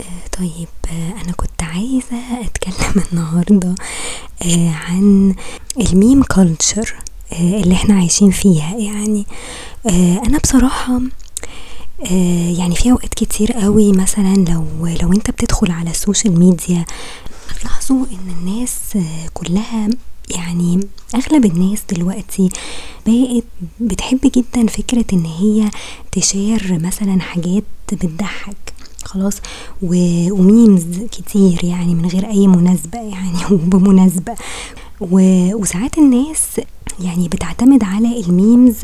آه، 0.00 0.28
طيب 0.38 0.68
آه، 0.90 1.22
أنا 1.24 1.32
كنت 1.32 1.62
عايزة 1.62 2.44
أتكلم 2.44 3.02
النهاردة 3.12 3.74
آه، 4.42 4.70
عن 4.70 5.34
ال 5.80 5.88
meme 5.88 6.22
culture 6.22 6.94
اللي 7.32 7.74
إحنا 7.74 7.94
عايشين 7.94 8.30
فيها. 8.30 8.76
يعني 8.76 9.26
أنا 10.26 10.38
بصراحة 10.38 11.00
يعني 12.58 12.74
في 12.76 12.90
أوقات 12.90 13.14
كتير 13.14 13.52
قوي 13.52 13.92
مثلا 13.92 14.34
لو 14.34 14.86
لو 15.02 15.12
أنت 15.12 15.30
بتدخل 15.30 15.70
على 15.70 15.90
ال 15.90 15.97
social 15.97 16.38
media 16.38 16.84
هتلاحظوا 17.50 18.04
إن 18.12 18.30
الناس 18.38 18.78
كلها 19.34 19.88
يعني 20.30 20.80
أغلب 21.14 21.44
الناس 21.44 21.82
دلوقتي 21.90 22.48
بقت 23.06 23.44
بتحب 23.80 24.20
جدا 24.24 24.66
فكرة 24.66 25.04
إن 25.12 25.24
هي 25.24 25.70
تـ 26.12 26.23
share 26.23 26.78
مثلا 26.82 27.20
حاجات 27.20 27.64
بتضحك. 27.92 28.72
خلاص 29.08 29.34
و 29.82 29.99
memes 29.99 30.84
كتير 31.12 31.64
يعني 31.64 31.94
من 31.94 32.06
غير 32.06 32.26
أي 32.26 32.46
مناسبة 32.46 32.98
يعني 32.98 33.38
وبمناسبة. 33.50 34.34
وساعات 35.00 35.98
الناس 35.98 36.60
يعني 37.00 37.28
بتعتمد 37.28 37.84
على 37.84 38.20
ال 38.20 38.29
memes 38.29 38.74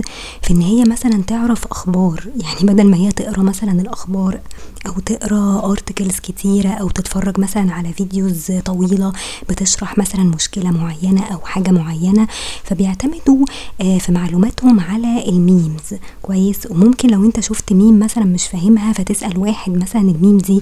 في 0.42 0.50
إن 0.50 0.60
هي 0.62 0.84
مثلا 0.84 1.22
تعرف 1.22 1.66
أخبار. 1.66 2.24
يعني 2.36 2.72
بدل 2.72 2.84
ما 2.86 2.96
هي 2.96 3.12
تقرأ 3.12 3.42
مثلا 3.42 3.72
الأخبار 3.72 4.40
أو 4.86 4.92
تقرأ 4.92 5.70
articles 5.70 6.16
كتيرة 6.22 6.68
أو 6.68 6.88
تتفرج 6.88 7.40
مثلا 7.40 7.72
على 7.72 7.92
videos 7.92 8.52
طويلة 8.64 9.12
بتشرح 9.48 9.98
مثلا 9.98 10.22
مشكلة 10.24 10.70
معينة 10.70 11.22
أو 11.24 11.38
حاجة 11.38 11.70
معينة 11.70 12.26
فبيعتمدوا 12.64 13.46
آه، 13.80 13.98
في 13.98 14.12
معلوماتهم 14.12 14.80
على 14.80 15.28
ال 15.28 15.38
memes. 15.38 15.94
كويس؟ 16.22 16.58
وممكن 16.70 17.10
لو 17.10 17.24
أنت 17.24 17.40
شفت 17.40 17.72
ميم 17.72 17.98
مثلا 17.98 18.24
مش 18.24 18.46
فاهمها 18.46 18.92
فتسأل 18.92 19.38
واحد 19.38 19.72
مثلا 19.72 20.02
الميم 20.02 20.38
دي 20.38 20.60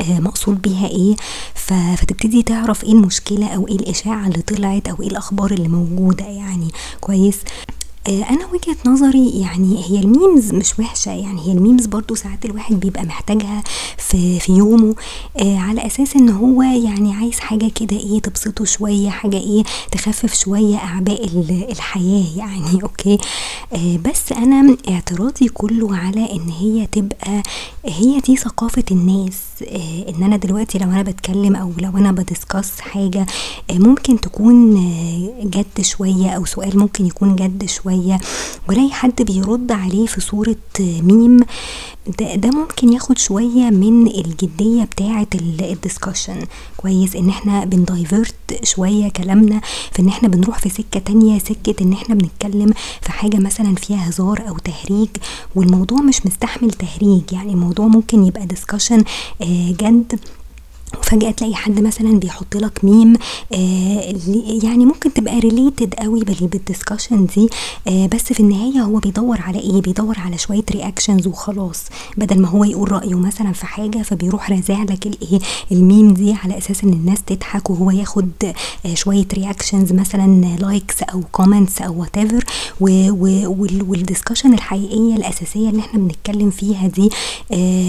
آه، 0.00 0.20
مقصود 0.20 0.62
بيها 0.62 0.86
إيه 0.88 1.16
فتبتدي 1.54 2.42
تعرف 2.42 2.84
إيه 2.84 2.92
المشكلة 2.92 3.46
أو 3.46 3.68
إيه 3.68 3.76
الإشاعة 3.76 4.26
اللي 4.26 4.42
طلعت 4.42 4.88
أو 4.88 5.02
إيه 5.02 5.08
الأخبار 5.08 5.50
اللي 5.50 5.68
موجودة 5.68 6.24
يعني. 6.24 6.68
كويس. 7.00 7.40
أنا 8.08 8.46
وجهة 8.52 8.76
نظري 8.86 9.28
يعني 9.40 9.84
هي 9.88 9.98
ال 10.00 10.09
memes 10.09 10.54
مش 10.54 10.78
وحشة 10.78 11.10
يعني 11.12 11.40
هي 11.46 11.52
ال 11.52 11.58
memes 11.58 11.86
برضو 11.86 12.14
ساعات 12.14 12.44
الواحد 12.44 12.80
بيبقى 12.80 13.04
محتاجها 13.04 13.62
في 13.98 14.40
في 14.40 14.52
يومه 14.52 14.94
آه 15.40 15.58
على 15.58 15.86
أساس 15.86 16.16
إن 16.16 16.28
هو 16.28 16.62
يعني 16.62 17.14
عايز 17.14 17.40
حاجة 17.40 17.70
كده 17.74 17.96
إيه 17.96 18.20
تبسطه 18.20 18.64
شوية 18.64 19.10
حاجة 19.10 19.36
إيه 19.36 19.62
تخفف 19.92 20.34
شوية 20.34 20.76
أعباء 20.76 21.24
الحياة 21.72 22.24
يعني 22.36 22.78
okay؟ 22.82 23.18
آه 23.72 23.96
بس 23.96 24.32
أنا 24.32 24.76
اعتراضي 24.88 25.48
كله 25.48 25.96
على 25.96 26.32
إن 26.32 26.48
هي 26.48 26.86
تبقى 26.86 27.42
هي 27.86 28.20
دي 28.20 28.36
ثقافة 28.36 28.84
الناس 28.90 29.38
آه 29.68 30.08
إن 30.08 30.22
أنا 30.22 30.36
دلوقتي 30.36 30.78
لو 30.78 30.90
أنا 30.90 31.02
بتكلم 31.02 31.56
أو 31.56 31.72
لو 31.78 31.90
أنا 31.98 32.12
ب 32.12 32.20
discuss 32.20 32.80
حاجة 32.80 33.26
آه 33.70 33.74
ممكن 33.78 34.20
تكون 34.20 34.76
آه 34.76 35.44
جد 35.44 35.80
شوية 35.84 36.30
أو 36.30 36.44
سؤال 36.44 36.78
ممكن 36.78 37.06
يكون 37.06 37.36
جد 37.36 37.64
شوية 37.66 37.91
شوية 37.92 38.20
ولاقي 38.68 38.92
حد 38.92 39.22
بيرد 39.22 39.72
عليه 39.72 40.06
في 40.06 40.20
صورة 40.20 40.56
ميم. 40.80 41.36
ده, 42.18 42.34
ده 42.34 42.50
ممكن 42.50 42.92
ياخد 42.92 43.18
شوية 43.18 43.70
من 43.70 44.06
الجدية 44.06 44.84
بتاعة 44.84 45.26
ال 45.34 45.43
discussion 45.43 46.36
كويس 46.76 47.16
إن 47.16 47.28
إحنا 47.28 47.64
بن 47.64 47.81
divert 47.81 48.34
شوية 48.62 49.08
كلامنا 49.08 49.60
في 49.92 50.02
إن 50.02 50.08
إحنا 50.08 50.28
بنروح 50.28 50.58
في 50.58 50.68
سكة 50.68 51.00
تانية 51.00 51.38
سكة 51.38 51.74
إن 51.82 51.92
إحنا 51.92 52.14
بنتكلم 52.14 52.72
في 53.02 53.12
حاجة 53.12 53.36
مثلا 53.36 53.74
فيها 53.74 54.08
هزار 54.08 54.48
أو 54.48 54.56
تهريج 54.58 55.08
والموضوع 55.54 56.00
مش 56.00 56.26
مستحمل 56.26 56.70
تهريج. 56.70 57.22
يعني 57.32 57.52
الموضوع 57.52 57.86
ممكن 57.86 58.24
يبقى 58.24 58.46
discussion 58.46 59.04
آه، 59.42 59.70
جد. 59.80 60.20
وفجأة 60.98 61.30
تلاقي 61.30 61.54
حد 61.54 61.80
مثلا 61.80 62.18
بيحط 62.18 62.56
لك 62.56 62.84
ميم 62.84 63.16
آه 63.52 64.14
يعني 64.62 64.84
ممكن 64.84 65.12
تبقى 65.12 65.38
related 65.38 65.94
قوي 65.94 66.20
بال 66.24 66.41
discussion 66.41 67.26
دي 67.26 67.48
آه 67.88 68.06
بس 68.06 68.22
في 68.32 68.40
النهاية 68.40 68.80
هو 68.82 68.98
بيدور 68.98 69.40
على 69.40 69.58
إيه؟ 69.58 69.80
بيدور 69.82 70.18
على 70.18 70.38
شوية 70.38 70.64
reactions 70.70 71.26
وخلاص 71.26 71.84
بدل 72.16 72.40
ما 72.42 72.48
هو 72.48 72.64
يقول 72.64 72.92
رأيه 72.92 73.14
مثلا 73.14 73.52
في 73.52 73.66
حاجة 73.66 74.02
فبيروح 74.02 74.50
رازع 74.50 74.82
لك 74.82 75.06
الايه 75.06 75.38
الميم 75.72 76.14
دي 76.14 76.32
على 76.32 76.58
أساس 76.58 76.84
إن 76.84 76.92
الناس 76.92 77.22
تضحك 77.26 77.70
وهو 77.70 77.90
ياخد 77.90 78.30
آه 78.86 78.94
شوية 78.94 79.26
reactions 79.34 79.92
مثلا 79.92 80.56
likes 80.60 81.02
أو 81.02 81.20
comments 81.32 81.82
أو 81.82 82.00
what 82.00 82.12
وال 82.80 83.09
discussion 83.09 84.54
الحقيقية 84.54 85.16
الأساسية 85.16 85.68
اللي 85.68 85.80
إحنا 85.80 86.00
بنتكلم 86.00 86.50
فيها 86.50 86.88
دي 86.88 87.10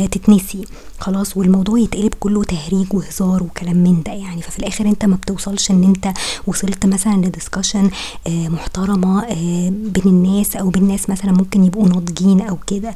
تتنسي. 0.08 0.66
خلاص 1.04 1.38
والموضوع 1.38 1.80
يتقلب 1.80 2.14
كله 2.20 2.44
تهريج 2.44 2.94
وهزار 2.94 3.44
وكلام 3.44 3.78
من 3.78 4.04
ده 4.06 4.12
يعني. 4.14 4.42
ففي 4.42 4.60
الآخر 4.60 4.86
أنت 4.86 5.06
ما 5.06 5.16
بتوصلش 5.16 5.72
إن 5.72 5.84
أنت 5.84 6.14
وصلت 6.48 6.86
مثلا 6.86 7.22
ل 7.26 7.32
discussion 7.32 7.94
آه 8.28 8.48
محترمة 8.48 9.24
آه 9.24 9.70
بين 9.70 10.04
الناس 10.06 10.56
أو 10.56 10.70
بين 10.70 10.88
ناس 10.88 11.10
مثلا 11.10 11.32
ممكن 11.32 11.64
يبقوا 11.64 11.90
ناضجين 11.90 12.42
أو 12.42 12.58
كده. 12.68 12.96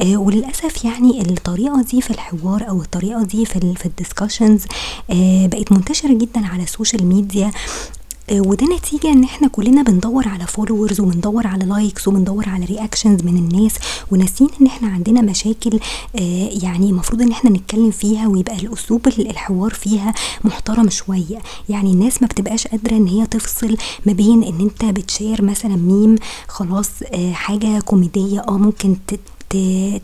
آه 0.00 0.16
وللأسف 0.16 0.84
يعني 0.84 1.20
الطريقة 1.22 1.82
دي 1.82 2.00
في 2.00 2.10
الحوار 2.10 2.68
أو 2.68 2.82
الطريقة 2.82 3.22
دي 3.22 3.44
في 3.46 3.74
في 3.74 3.86
ال 3.86 3.92
discussions 3.92 4.62
آه 5.10 5.46
بقت 5.46 5.72
منتشرة 5.72 6.14
جدا 6.18 6.46
على 6.46 6.62
ال 6.62 6.68
social 6.68 7.06
media 7.06 7.50
وده 8.32 8.66
نتيجة 8.76 9.12
إن 9.12 9.24
إحنا 9.24 9.48
كلنا 9.48 9.82
بندور 9.82 10.28
على 10.28 10.46
followers 10.46 11.00
وبندور 11.00 11.46
على 11.46 11.64
likes 11.64 12.08
وبندور 12.08 12.48
على 12.48 12.64
reactions 12.64 13.22
من 13.22 13.36
الناس 13.36 13.74
وناسين 14.10 14.48
إن 14.60 14.66
إحنا 14.66 14.88
عندنا 14.88 15.20
مشاكل 15.20 15.80
آه، 16.16 16.48
يعني 16.62 16.90
المفروض 16.90 17.22
إن 17.22 17.30
إحنا 17.32 17.50
نتكلم 17.50 17.90
فيها 17.90 18.28
ويبقى 18.28 18.56
الأسلوب 18.56 19.06
الحوار 19.08 19.70
فيها 19.74 20.14
محترم 20.44 20.90
شوية. 20.90 21.38
يعني 21.68 21.90
الناس 21.92 22.22
ما 22.22 22.28
بتبقاش 22.28 22.66
قادرة 22.66 22.96
إن 22.96 23.06
هي 23.06 23.26
تفصل 23.26 23.76
ما 24.06 24.12
بين 24.12 24.42
إن 24.42 24.60
أنت 24.60 24.84
بت 24.84 25.01
share 25.01 25.42
مثلا 25.42 25.76
ميم 25.76 26.14
خلاص 26.48 26.90
آه، 27.14 27.32
حاجة 27.32 27.80
كوميدية 27.80 28.40
آه 28.48 28.58
ممكن 28.58 28.96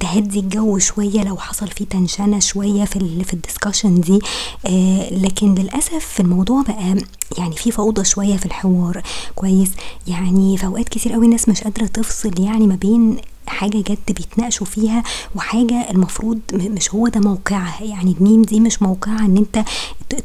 تهدي 0.00 0.40
الجو 0.40 0.78
شوية 0.78 1.24
لو 1.24 1.36
حصل 1.36 1.68
فيه 1.68 1.84
تنشنة 1.84 2.38
شوية 2.38 2.84
في 2.84 3.24
في 3.24 3.34
الدسكشن 3.34 4.00
دي. 4.00 4.18
آه 4.66 5.14
لكن 5.14 5.54
للأسف 5.54 6.20
الموضوع 6.20 6.62
بقى 6.62 6.96
يعني 7.38 7.56
في 7.56 7.70
فوضى 7.70 8.04
شوية 8.04 8.36
في 8.36 8.46
الحوار. 8.46 9.02
كويس. 9.34 9.70
يعني 10.08 10.56
في 10.58 10.66
أوقات 10.66 10.88
كتير 10.88 11.12
قوي 11.12 11.24
الناس 11.24 11.48
مش 11.48 11.60
قادرة 11.60 11.86
تفصل 11.86 12.40
يعني 12.40 12.66
ما 12.66 12.74
بين 12.74 13.16
حاجة 13.46 13.76
جد 13.78 13.98
بيتناقشوا 14.08 14.66
فيها 14.66 15.02
وحاجة 15.36 15.90
المفروض 15.90 16.40
مش 16.52 16.94
هو 16.94 17.08
ده 17.08 17.20
موقعها 17.20 17.84
يعني 17.84 18.16
الميم 18.20 18.42
دي 18.42 18.60
مش 18.60 18.82
موقعها 18.82 19.26
إن 19.26 19.36
أنت 19.36 19.64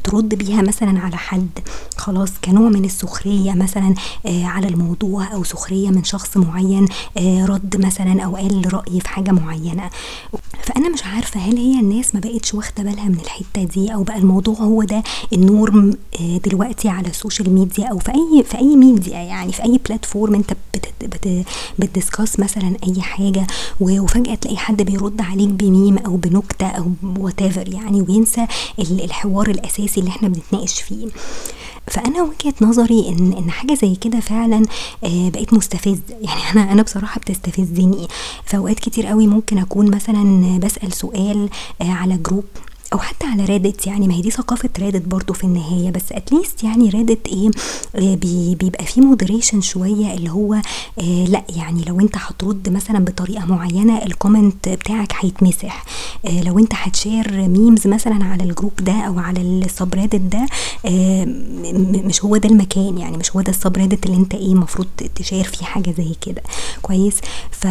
ترد 0.04 0.34
بيها 0.34 0.62
مثلا 0.62 1.00
على 1.00 1.16
حد. 1.16 1.48
خلاص 1.96 2.30
كنوع 2.44 2.68
من 2.68 2.84
السخرية 2.84 3.52
مثلا 3.52 3.94
آه 4.26 4.44
على 4.44 4.68
الموضوع 4.68 5.34
أو 5.34 5.44
سخرية 5.44 5.88
من 5.90 6.04
شخص 6.04 6.36
معين 6.36 6.88
آه 7.18 7.44
رد 7.46 7.86
مثلا 7.86 8.22
أو 8.22 8.36
قال 8.36 8.74
رأي 8.74 9.00
في 9.00 9.08
حاجة 9.08 9.30
معينة. 9.30 9.90
فأنا 10.62 10.88
مش 10.88 11.04
عارفة 11.04 11.40
هل 11.40 11.56
هي 11.56 11.80
الناس 11.80 12.14
ما 12.14 12.20
بقتش 12.20 12.54
واخدة 12.54 12.82
بالها 12.82 13.04
من 13.08 13.20
الحتة 13.20 13.64
دي 13.64 13.94
أو 13.94 14.02
بقى 14.02 14.18
الموضوع 14.18 14.54
هو 14.54 14.82
ده 14.82 15.02
ال 15.32 15.45
norm 15.45 15.96
آه 16.20 16.36
دلوقتي 16.38 16.88
على 16.88 17.08
ال 17.08 17.14
social 17.14 17.50
media 17.50 17.86
أو 17.86 17.98
في 17.98 18.10
أي 18.14 18.44
في 18.44 18.58
أي 18.58 18.76
ميديا 18.76 19.18
يعني 19.18 19.52
في 19.52 19.62
أي 19.64 19.80
platform 19.88 20.34
أنت 20.34 20.52
بت 21.78 21.92
discuss 21.92 22.40
مثلا 22.40 22.76
أي 22.86 23.02
حاجة 23.08 23.46
وفجأة 23.80 24.34
تلاقي 24.34 24.56
حد 24.56 24.82
بيرد 24.82 25.20
عليك 25.20 25.48
بميم 25.48 25.98
أو 25.98 26.16
بنكتة 26.16 26.66
أو 26.66 26.86
وات 27.18 27.40
يعني 27.40 28.02
وينسى 28.02 28.46
الحوار 28.78 29.50
الأساسي 29.50 30.00
اللي 30.00 30.10
إحنا 30.10 30.28
بنتناقش 30.28 30.80
فيه. 30.82 31.06
فأنا 31.86 32.22
وجهة 32.22 32.54
نظري 32.60 33.08
إن 33.08 33.32
إن 33.32 33.50
حاجة 33.50 33.74
زي 33.74 33.94
كده 33.94 34.20
فعلا 34.20 34.62
آه 35.04 35.28
بقت 35.28 35.54
مستفزة. 35.54 36.00
يعني 36.20 36.40
أنا 36.54 36.72
أنا 36.72 36.82
بصراحة 36.82 37.20
بتستفزني. 37.20 38.08
في 38.44 38.56
اوقات 38.56 38.80
كتير 38.80 39.06
قوي 39.06 39.26
ممكن 39.26 39.58
أكون 39.58 39.90
مثلا 39.96 40.58
بسأل 40.58 40.92
سؤال 40.92 41.48
آه 41.82 41.90
على 41.92 42.16
group 42.16 42.44
أو 42.92 42.98
حتى 42.98 43.26
على 43.26 43.44
ريدت 43.44 43.86
يعني 43.86 44.08
ما 44.08 44.14
هي 44.14 44.20
دي 44.20 44.30
ثقافة 44.30 44.68
ريدت 44.78 45.06
برضو 45.08 45.32
في 45.32 45.44
النهاية 45.44 45.90
بس 45.90 46.12
at 46.12 46.27
least 46.27 46.64
يعني 46.64 46.88
ريدت 46.88 47.26
إيه 47.28 47.50
آه 47.94 48.14
بي 48.14 48.54
بيبقى 48.54 48.84
فيه 48.84 49.00
moderation 49.00 49.60
شوية 49.60 50.14
اللي 50.14 50.30
هو 50.30 50.54
آه 50.54 51.24
لأ 51.24 51.44
يعني 51.56 51.84
لو 51.84 52.00
أنت 52.00 52.16
هترد 52.16 52.68
مثلا 52.68 52.98
بطريقة 53.04 53.44
معينة 53.46 53.98
ال 54.06 54.14
comment 54.14 54.68
بتاعك 54.68 55.12
هيتمسح. 55.20 55.84
آه 56.26 56.40
لو 56.42 56.58
أنت 56.58 56.72
هت 56.74 56.95
share 56.95 57.48
memes 57.48 57.86
مثلا 57.86 58.24
على 58.24 58.42
ال 58.44 58.49
group 58.49 58.72
ده 58.80 58.92
أو 58.92 59.18
على 59.18 59.40
ال 59.40 59.47
subreddit 59.47 60.14
ده 60.20 60.46
آه 60.86 61.24
مش 62.04 62.24
هو 62.24 62.36
ده 62.36 62.48
المكان 62.48 62.98
يعني 62.98 63.16
مش 63.16 63.36
هو 63.36 63.40
ده 63.40 63.50
ال 63.50 63.56
subreddit 63.56 64.06
اللي 64.06 64.16
أنت 64.16 64.34
إيه 64.34 64.52
المفروض 64.52 64.86
ت 65.14 65.19
share 65.19 65.44
فيه 65.44 65.64
حاجة 65.66 65.94
زي 65.98 66.14
كده. 66.20 66.42
كويس؟ 66.82 67.16
ف 67.50 67.66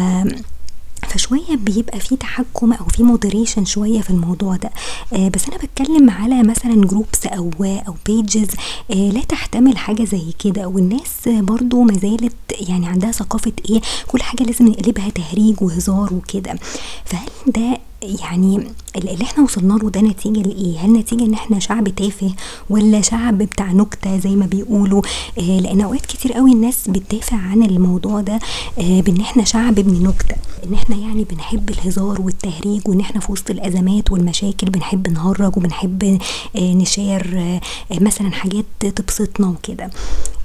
فشوية 1.08 1.56
بيبقى 1.56 2.00
في 2.00 2.16
تحكم 2.16 2.72
أو 2.72 2.84
في 2.84 3.02
moderation 3.02 3.64
شوية 3.64 4.00
في 4.00 4.10
الموضوع 4.10 4.56
ده. 4.56 4.70
آه 5.12 5.28
بس 5.28 5.48
أنا 5.48 5.56
بتكلم 5.58 6.10
على 6.10 6.42
مثلا 6.42 6.74
groups 6.86 7.26
أو 7.26 7.50
أو 7.60 7.94
pages 8.06 8.48
آه 8.90 8.94
لا 9.10 9.20
تحتمل 9.20 9.78
حاجة 9.78 10.04
زي 10.04 10.32
كده. 10.38 10.66
والناس 10.68 11.14
برضو 11.28 11.82
ما 11.82 11.92
زالت 11.98 12.34
يعني 12.68 12.86
عندها 12.86 13.12
ثقافة 13.12 13.52
إيه 13.70 13.80
كل 14.06 14.22
حاجة 14.22 14.42
لازم 14.42 14.68
نقلبها 14.68 15.08
تهريج 15.10 15.62
وهزار 15.62 16.14
وكده. 16.14 16.58
فهل 17.04 17.28
ده 17.46 17.78
يعني 18.02 18.66
اللي 18.96 19.22
إحنا 19.24 19.44
وصلنا 19.44 19.74
له 19.74 19.90
ده 19.90 20.00
نتيجة 20.00 20.38
لإيه؟ 20.42 20.78
هل 20.78 20.92
نتيجة 20.92 21.24
إن 21.24 21.34
إحنا 21.34 21.58
شعب 21.58 21.88
تافه 21.88 22.34
ولا 22.70 23.00
شعب 23.00 23.38
بتاع 23.38 23.72
نكتة 23.72 24.18
زي 24.18 24.30
ما 24.36 24.46
بيقولوا؟ 24.46 25.02
آه 25.38 25.60
لأن 25.60 25.80
أوقات 25.80 26.06
كتير 26.06 26.32
قوي 26.32 26.52
الناس 26.52 26.88
بتدافع 26.88 27.36
عن 27.36 27.62
الموضوع 27.62 28.20
ده 28.20 28.38
آه 28.78 29.00
بإن 29.00 29.20
إحنا 29.20 29.44
شعب 29.44 29.78
ابن 29.78 30.02
نكتة، 30.08 30.36
إن 30.66 30.74
إحنا 30.74 30.96
يعني 30.96 31.24
بنحب 31.24 31.70
الهزار 31.70 32.20
والتهريج 32.20 32.88
وإن 32.88 33.00
إحنا 33.00 33.20
في 33.20 33.32
وسط 33.32 33.50
الأزمات 33.50 34.12
والمشاكل 34.12 34.70
بنحب 34.70 35.08
نهرج 35.08 35.56
وبنحب 35.56 36.18
آه 36.56 36.60
نشير 36.74 37.38
آه 37.38 37.60
مثلا 38.00 38.30
حاجات 38.32 38.64
تبسطنا 38.80 39.46
وكده. 39.48 39.90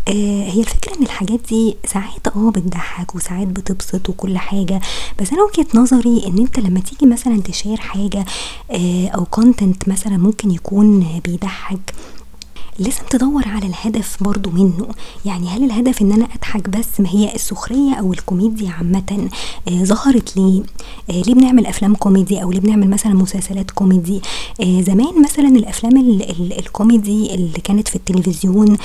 آه 0.07 0.49
هي 0.51 0.59
الفكرة 0.59 0.95
إن 0.97 1.03
الحاجات 1.03 1.39
دي 1.49 1.75
ساعات 1.85 2.27
آه 2.35 2.49
بتضحك 2.51 3.15
وساعات 3.15 3.47
بتبسط 3.47 4.09
وكل 4.09 4.37
حاجة. 4.37 4.81
بس 5.21 5.33
أنا 5.33 5.41
وجهة 5.43 5.65
نظري 5.75 6.23
إن 6.27 6.37
أنت 6.37 6.59
لما 6.59 6.79
تيجي 6.79 7.05
مثلا 7.05 7.41
ت 7.41 7.47
share 7.47 7.77
حاجة 7.77 8.25
آه 8.71 9.07
أو 9.07 9.25
content 9.25 9.89
مثلا 9.89 10.17
ممكن 10.17 10.51
يكون 10.51 11.19
بيضحك 11.25 11.93
لازم 12.79 13.01
تدور 13.09 13.47
على 13.47 13.65
الهدف 13.67 14.23
برضو 14.23 14.49
منه. 14.49 14.87
يعني 15.25 15.47
هل 15.47 15.63
الهدف 15.63 16.01
إن 16.01 16.11
أنا 16.11 16.27
أضحك 16.35 16.69
بس 16.69 16.99
ما 16.99 17.09
هي 17.09 17.35
السخرية 17.35 17.93
أو 17.93 18.13
الكوميديا 18.13 18.69
عامة؟ 18.71 19.29
آه 19.67 19.83
ظهرت 19.83 20.37
ليه؟ 20.37 20.61
آه 21.09 21.21
ليه 21.21 21.33
بنعمل 21.33 21.65
أفلام 21.65 21.95
كوميدي 21.95 22.43
أو 22.43 22.51
ليه 22.51 22.59
بنعمل 22.59 22.89
مثلا 22.89 23.13
مسلسلات 23.13 23.71
كوميدي؟ 23.71 24.21
آه 24.61 24.81
زمان 24.81 25.21
مثلا 25.23 25.47
الأفلام 25.47 25.97
ال 25.97 26.29
ال 26.29 26.59
الكوميدي 26.59 27.35
اللي 27.35 27.59
كانت 27.63 27.87
في 27.87 27.95
التلفزيون 27.95 28.77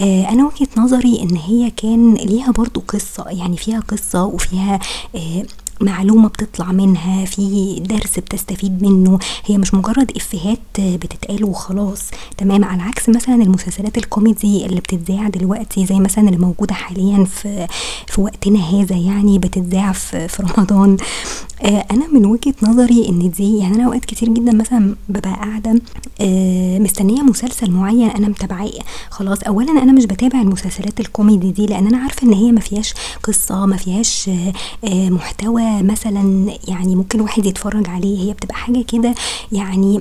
آه 0.00 0.28
أنا 0.28 0.44
وجهة 0.46 0.68
نظري 0.76 1.22
إن 1.22 1.36
هي 1.36 1.70
كان 1.70 2.14
ليها 2.14 2.50
برضو 2.50 2.82
قصة. 2.88 3.24
يعني 3.28 3.56
فيها 3.56 3.80
قصة 3.80 4.24
وفيها 4.24 4.80
آه 5.16 5.46
معلومة 5.80 6.28
بتطلع 6.28 6.72
منها 6.72 7.24
في 7.24 7.74
درس 7.88 8.18
بتستفيد 8.18 8.82
منه. 8.82 9.18
هي 9.46 9.58
مش 9.58 9.74
مجرد 9.74 10.12
إفيهات 10.16 10.58
بتتقال 10.78 11.44
وخلاص 11.44 12.02
تمام؟ 12.36 12.64
على 12.64 12.82
عكس 12.82 13.08
مثلا 13.08 13.34
المسلسلات 13.34 13.98
الكوميدي 13.98 14.66
اللي 14.66 14.80
بتتذاع 14.80 15.28
دلوقتي 15.28 15.86
زي 15.86 15.94
مثلا 16.00 16.28
اللي 16.28 16.38
موجودة 16.38 16.74
حاليا 16.74 17.24
في 17.24 17.66
في 18.06 18.20
وقتنا 18.20 18.58
هذا 18.60 18.96
يعني 18.96 19.38
بتتذاع 19.38 19.92
في, 19.92 20.28
في 20.28 20.42
رمضان. 20.42 20.96
آه 21.62 21.84
أنا 21.90 22.08
من 22.12 22.26
وجهة 22.26 22.54
نظري 22.62 23.08
إن 23.08 23.30
دي 23.30 23.58
يعني 23.58 23.74
أنا 23.76 23.84
أوقات 23.86 24.04
كتير 24.04 24.28
جدا 24.28 24.52
مثلا 24.52 24.94
ببقى 25.08 25.32
قاعدة 25.34 25.80
آه 26.20 26.78
مستنية 26.78 27.22
مسلسل 27.22 27.70
معين 27.70 28.10
أنا 28.10 28.28
متابعاه. 28.28 28.70
خلاص 29.10 29.38
اولا 29.42 29.70
أنا 29.82 29.92
مش 29.92 30.04
بتابع 30.04 30.40
المسلسلات 30.40 31.00
الكوميدي 31.00 31.52
دي 31.52 31.66
لأن 31.66 31.86
أنا 31.86 31.98
عارفة 31.98 32.26
إن 32.26 32.32
هي 32.32 32.52
ما 32.52 32.60
فيهاش 32.60 32.94
قصة 33.22 33.66
ما 33.66 33.76
فيهاش 33.76 34.30
آه 34.84 35.08
محتوى 35.10 35.61
مثلا 35.82 36.52
يعني 36.68 36.96
ممكن 36.96 37.20
واحد 37.20 37.46
يتفرج 37.46 37.88
عليه 37.88 38.18
هي 38.28 38.32
بتبقى 38.32 38.54
حاجة 38.54 38.82
كده 38.92 39.14
يعني 39.52 40.00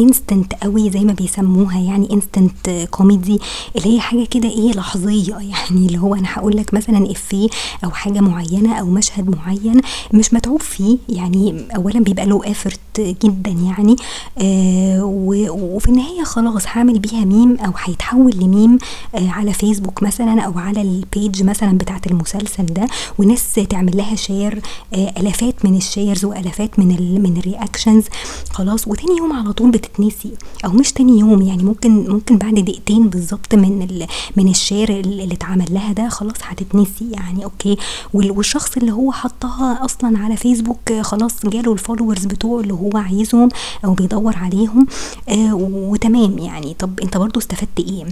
instant 0.00 0.54
قوي 0.54 0.90
زي 0.90 1.00
ما 1.04 1.12
بيسموها 1.12 1.78
يعني 1.80 2.08
instant 2.12 2.70
comedy 2.90 3.40
اللي 3.76 3.94
هي 3.96 4.00
حاجة 4.00 4.24
كده 4.24 4.48
إيه 4.48 4.72
لحظية 4.72 5.34
يعني 5.34 5.86
اللي 5.86 5.98
هو 5.98 6.14
أنا 6.14 6.28
هقول 6.32 6.56
لك 6.56 6.74
مثلا 6.74 7.10
إفيه 7.10 7.48
أو 7.84 7.90
حاجة 7.90 8.20
معينة 8.20 8.74
أو 8.74 8.86
مشهد 8.86 9.36
معين 9.36 9.80
مش 10.12 10.34
متعوب 10.34 10.60
فيه 10.62 10.98
يعني 11.08 11.64
ولا 11.76 12.00
بيبقى 12.00 12.26
له 12.26 12.50
effort 12.50 12.80
جدا 13.00 13.50
يعني 13.50 13.96
آه 14.38 15.04
وفي 15.50 15.88
النهاية 15.88 16.24
خلاص 16.24 16.62
هعمل 16.66 16.98
بيها 16.98 17.24
ميم 17.24 17.56
أو 17.56 17.72
هيتحول 17.84 18.32
لميم 18.36 18.78
آه 19.14 19.28
على 19.28 19.52
فيسبوك 19.52 20.02
مثلا 20.02 20.40
أو 20.40 20.58
على 20.58 20.82
ال 20.82 20.94
page 20.94 21.42
مثلا 21.42 21.78
بتاعة 21.78 22.00
المسلسل 22.06 22.66
ده 22.66 22.86
وناس 23.18 23.52
تعمل 23.54 23.96
لها 23.96 24.14
share 24.14 24.62
آه 24.94 25.12
آلافات 25.20 25.64
من 25.64 25.76
ال 25.76 25.83
shares 25.83 26.24
وآلافات 26.24 26.78
من 26.78 26.90
ال 26.90 27.22
من 27.22 27.36
ال 27.36 27.43
reactions 27.43 28.04
خلاص. 28.50 28.88
وتاني 28.88 29.16
يوم 29.18 29.32
على 29.32 29.52
طول 29.52 29.70
بتتنسي 29.90 30.32
أو 30.64 30.70
مش 30.70 30.92
تاني 30.92 31.18
يوم 31.18 31.42
يعني 31.42 31.62
ممكن 31.62 32.08
ممكن 32.10 32.38
بعد 32.38 32.54
دقيقتين 32.54 33.08
بالظبط 33.08 33.54
من 33.54 34.06
من 34.36 34.48
ال 34.48 34.55
share 34.55 34.90
اللي 35.00 35.34
اتعمل 35.34 35.66
لها 35.70 35.92
ده 35.92 36.08
خلاص 36.08 36.34
هتتنسي 36.42 37.10
يعني 37.10 37.44
okay. 37.44 37.76
والشخص 38.14 38.76
اللي 38.76 38.92
هو 38.92 39.12
حطها 39.12 39.84
أصلا 39.84 40.18
على 40.18 40.36
فيسبوك 40.36 40.92
خلاص 41.00 41.46
جاله 41.46 41.72
ال 41.72 41.77
followers 41.77 42.24
بتوعه 42.24 42.60
اللي 42.60 42.74
هو 42.74 42.90
عايزهم 42.94 43.48
أو 43.84 43.94
بيدور 43.94 44.36
عليهم 44.36 44.86
آه 45.28 45.54
وتمام 45.54 46.38
يعني. 46.38 46.74
طب 46.78 47.00
أنت 47.00 47.16
برضو 47.16 47.40
استفدت 47.40 47.80
إيه؟ 47.80 48.04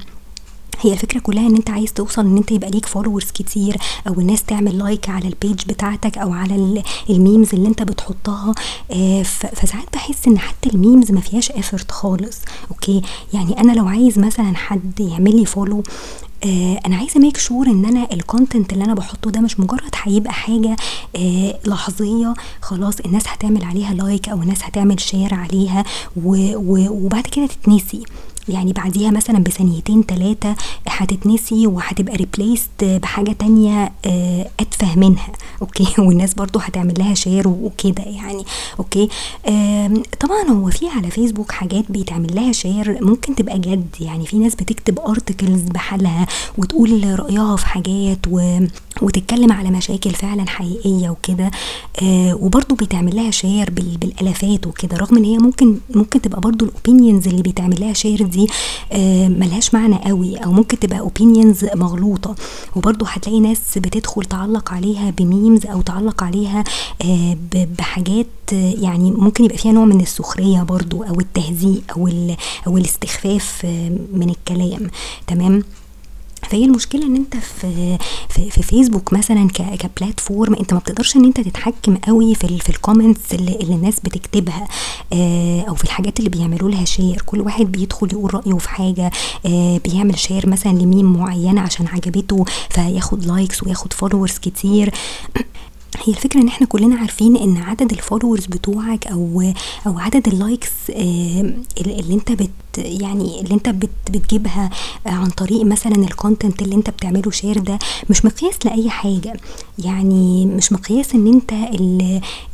هي 0.80 0.92
الفكرة 0.92 1.20
كلها 1.20 1.46
إن 1.46 1.56
أنت 1.56 1.70
عايز 1.70 1.92
توصل 1.92 2.26
إن 2.26 2.36
أنت 2.36 2.52
يبقى 2.52 2.70
ليك 2.70 2.86
followers 2.87 3.25
كتير 3.30 3.76
أو 4.08 4.12
الناس 4.20 4.42
تعمل 4.42 4.78
like 4.78 5.08
على 5.08 5.28
ال 5.28 5.35
page 5.35 5.60
بتاعتك 5.69 6.19
أو 6.19 6.32
على 6.32 6.82
ال 7.10 7.17
memes 7.17 7.49
اللي 7.54 7.69
أنت 7.69 7.82
بتحطها. 7.82 8.54
آه 8.90 9.22
فساعات 9.22 9.86
بحس 9.92 10.26
إن 10.28 10.38
حتى 10.38 10.70
ال 10.75 10.81
memes 10.81 11.12
ما 11.12 11.20
فيهاش 11.20 11.50
effort 11.52 11.90
خالص. 11.90 12.38
Okay؟ 12.70 13.02
يعني 13.34 13.60
أنا 13.60 13.72
لو 13.72 13.86
عايز 13.88 14.19
مثلا 14.19 14.56
حد 14.56 15.00
يعمل 15.00 15.36
لي 15.36 15.44
follow 15.46 15.82
آه 16.44 16.81
أنا 16.86 16.96
عايزة 16.96 17.20
make 17.20 17.37
sure 17.37 17.66
إن 17.66 17.84
أنا 17.84 18.08
ال 18.12 18.20
content 18.20 18.72
اللي 18.72 18.84
أنا 18.84 18.94
بحطه 18.94 19.31
ده 19.31 19.40
مش 19.40 19.60
مجرد 19.60 19.90
هيبقى 20.02 20.32
حاجة 20.32 20.76
آه 21.16 21.58
لحظية 21.66 22.34
خلاص 22.62 23.00
الناس 23.00 23.22
هتعمل 23.28 23.64
عليها 23.64 23.94
like 23.94 24.28
أو 24.28 24.42
الناس 24.42 24.58
هتعمل 24.64 25.00
share 25.00 25.34
عليها 25.34 25.84
وبعد 26.16 27.26
كده 27.26 27.46
تتنسي. 27.46 28.02
يعني 28.48 28.72
بعديها 28.72 29.10
مثلا 29.10 29.38
بثانيتين 29.38 30.06
تلاتة 30.06 30.54
هتتنسي 30.88 31.66
وهتبقى 31.66 32.16
replaced 32.16 32.84
بحاجة 32.84 33.32
تانية 33.32 33.92
أتفه 34.60 34.96
منها. 34.96 35.32
okay؟ 35.62 35.87
والناس 36.02 36.34
برضو 36.34 36.58
هتعمل 36.58 36.94
لها 36.98 37.14
share 37.14 37.49
وكده 37.48 38.02
يعني. 38.02 38.44
okay؟ 38.78 39.08
طبعا 40.20 40.42
هو 40.50 40.70
في 40.70 40.88
على 40.88 41.10
فيسبوك 41.10 41.52
حاجات 41.52 41.84
بيتعمل 41.92 42.34
لها 42.34 42.52
share 42.52 42.99
ممكن 43.04 43.34
تبقى 43.34 43.58
جد. 43.58 43.86
يعني 44.00 44.26
في 44.26 44.38
ناس 44.38 44.54
بتكتب 44.54 45.00
articles 45.00 45.62
بحالها 45.62 46.26
وتقول 46.58 47.18
رأيها 47.20 47.56
في 47.56 47.66
حاجات 47.66 48.18
و 48.30 48.58
وتتكلم 49.02 49.52
على 49.52 49.70
مشاكل 49.70 50.10
فعلا 50.10 50.48
حقيقية 50.48 51.10
وكده. 51.10 51.50
آه 52.02 52.34
وبرضه 52.34 52.76
بيتعمل 52.76 53.16
لها 53.16 53.30
share 53.31 53.70
بالالافات 53.70 54.66
وكده. 54.66 54.96
رغم 54.96 55.16
إن 55.16 55.24
هي 55.24 55.38
ممكن 55.38 55.78
ممكن 55.94 56.20
تبقى 56.22 56.40
برضه 56.40 56.66
ال 56.66 56.73
opinions 56.73 57.28
اللي 57.28 57.42
بيتعمل 57.42 57.80
لها 57.80 57.92
share 57.93 58.22
دي 58.26 58.38
آه 58.93 59.29
ملهاش 59.29 59.75
معنى 59.75 59.96
قوي 60.05 60.37
أو 60.37 60.52
ممكن 60.52 60.79
تبقى 60.79 61.00
opinions 61.00 61.64
مغلوطة. 61.75 62.35
وبرضه 62.76 63.06
هتلاقي 63.08 63.40
ناس 63.40 63.79
بتدخل 63.79 64.25
تعلق 64.25 64.73
عليها 64.73 65.11
ب 65.10 65.20
memes 65.20 65.66
أو 65.67 65.81
تعلق 65.81 66.23
عليها 66.23 66.64
آه 67.05 67.37
بحاجات 67.79 68.26
يعني 68.52 69.11
ممكن 69.11 69.44
يبقى 69.44 69.58
فيها 69.58 69.73
نوع 69.73 69.85
من 69.85 70.00
السخرية 70.00 70.62
برضو 70.62 71.02
أو 71.02 71.20
التهزيء 71.20 71.82
أو 71.96 72.08
أو 72.67 72.79
الاستخفاف 72.79 73.64
من 74.12 74.31
الكلام. 74.31 74.91
تمام؟ 75.27 75.62
فهي 76.48 76.64
المشكلة 76.64 77.06
إن 77.06 77.17
أنت 77.17 77.36
في 77.36 77.98
في, 78.28 78.50
في 78.50 78.62
فيسبوك 78.62 79.12
مثلا 79.12 79.48
ك 79.79 79.87
platform 79.87 80.55
أنت 80.55 80.72
ما 80.74 80.78
بتقدرش 80.78 81.17
إن 81.17 81.24
أنت 81.24 81.40
تتحكم 81.40 81.96
قوي 81.96 82.34
في 82.34 82.44
ال 82.44 82.60
في 82.60 82.70
ال 82.70 82.78
comments 82.78 83.34
اللي, 83.34 83.56
اللي 83.56 83.74
الناس 83.74 84.00
بتكتبها 84.00 84.69
آه 85.12 85.60
أو 85.69 85.74
في 85.74 85.84
الحاجات 85.84 86.19
اللي 86.19 86.31
بيعملوا 86.31 86.70
لها 86.70 86.84
share 86.84 87.22
كل 87.26 87.40
واحد 87.40 87.72
بيدخل 87.72 88.08
يقول 88.12 88.34
رأيه 88.34 88.58
في 88.58 88.69
حاجة 88.69 89.10
آه 89.46 89.81
بيعمل 89.84 90.19
share 90.19 90.48
مثلا 90.48 90.72
لميم 90.72 91.12
معينة 91.12 91.60
عشان 91.60 91.86
عجبته 91.86 92.44
فياخد 92.70 93.26
likes 93.27 93.62
وياخد 93.62 93.93
followers 93.93 94.38
كتير. 94.38 94.94
هي 95.96 96.12
الفكرة 96.12 96.40
إن 96.40 96.48
إحنا 96.48 96.66
كلنا 96.66 96.96
عارفين 96.96 97.36
إن 97.36 97.56
عدد 97.56 97.92
ال 97.93 97.98
followers 97.98 98.46
بتوعك 98.46 99.06
أو 99.06 99.52
أو 99.86 99.98
عدد 99.98 100.28
ال 100.29 100.35
likes 100.35 100.70
اللي 100.90 102.14
أنت 102.14 102.32
بت 102.32 102.50
يعني 102.76 103.40
اللي 103.40 103.54
أنت 103.54 103.68
بت 103.68 103.90
بتجيبها 104.10 104.70
عن 105.06 105.30
طريق 105.30 105.62
مثلا 105.64 105.94
ال 105.96 106.05
content 106.05 106.62
اللي 106.62 106.74
أنت 106.74 106.90
بتعمله 106.90 107.30
share 107.31 107.58
ده 107.58 107.78
مش 108.10 108.24
مقياس 108.24 108.54
لأي 108.66 108.90
حاجة. 108.90 109.40
يعني 109.78 110.46
مش 110.46 110.72
مقياس 110.72 111.14
إن 111.14 111.26
أنت 111.26 111.52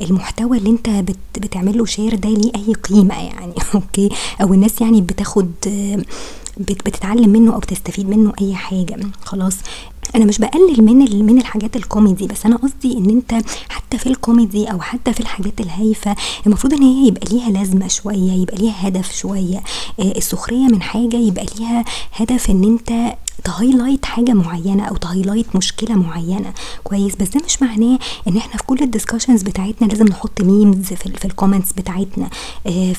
المحتوى 0.01 0.57
اللي 0.57 0.69
أنت 0.69 0.89
بت 0.89 1.17
بتعمله 1.37 1.85
share 1.85 2.15
ده 2.15 2.29
ليه 2.29 2.51
أي 2.55 2.73
قيمة 2.73 3.15
يعني. 3.23 3.53
okay؟ 3.75 4.09
أو 4.41 4.53
الناس 4.53 4.81
يعني 4.81 5.01
بتاخد 5.01 5.51
بتتعلم 6.57 7.29
منه 7.29 7.53
أو 7.53 7.59
بتستفيد 7.59 8.09
منه 8.09 8.33
أي 8.41 8.55
حاجة. 8.55 8.97
خلاص. 9.25 9.57
أنا 10.15 10.25
مش 10.25 10.37
بقلل 10.37 10.81
من 10.85 11.25
من 11.25 11.37
الحاجات 11.37 11.75
الكوميدي 11.75 12.27
بس 12.27 12.45
أنا 12.45 12.55
قصدي 12.57 12.97
ان 12.97 13.09
انت 13.09 13.45
حتى 13.69 13.97
في 13.97 14.07
الكوميدي 14.07 14.65
أو 14.71 14.81
حتى 14.81 15.13
في 15.13 15.19
الحاجات 15.19 15.61
الهايفة 15.61 16.15
المفروض 16.47 16.73
ان 16.73 16.83
هي 16.83 17.07
يبقى 17.07 17.27
ليها 17.31 17.49
لازمة 17.49 17.87
شوية 17.87 18.31
يبقى 18.31 18.57
ليها 18.57 18.87
هدف 18.87 19.15
شوية. 19.15 19.63
السخرية 19.99 20.67
من 20.67 20.81
حاجة 20.81 21.15
يبقى 21.17 21.45
ليها 21.59 21.85
هدف 22.13 22.49
ان 22.49 22.63
انت 22.63 23.15
ت 23.43 23.49
highlight 23.49 24.05
حاجة 24.05 24.31
معينة 24.33 24.83
أو 24.85 24.95
ت 24.95 25.01
highlight 25.01 25.55
مشكلة 25.55 25.95
معينة. 25.95 26.53
كويس؟ 26.83 27.15
بس 27.15 27.27
ده 27.29 27.41
مش 27.45 27.61
معناه 27.61 27.99
ان 28.27 28.37
إحنا 28.37 28.57
في 28.57 28.63
كل 28.63 28.77
ال 28.81 28.86
discussions 28.86 29.41
بتاعتنا 29.43 29.87
لازم 29.87 30.05
نحط 30.05 30.41
memes 30.41 30.85
في, 30.85 31.09
في 31.17 31.25
ال 31.25 31.30
comments 31.30 31.73
بتاعتنا. 31.73 32.29
آه 32.67 32.93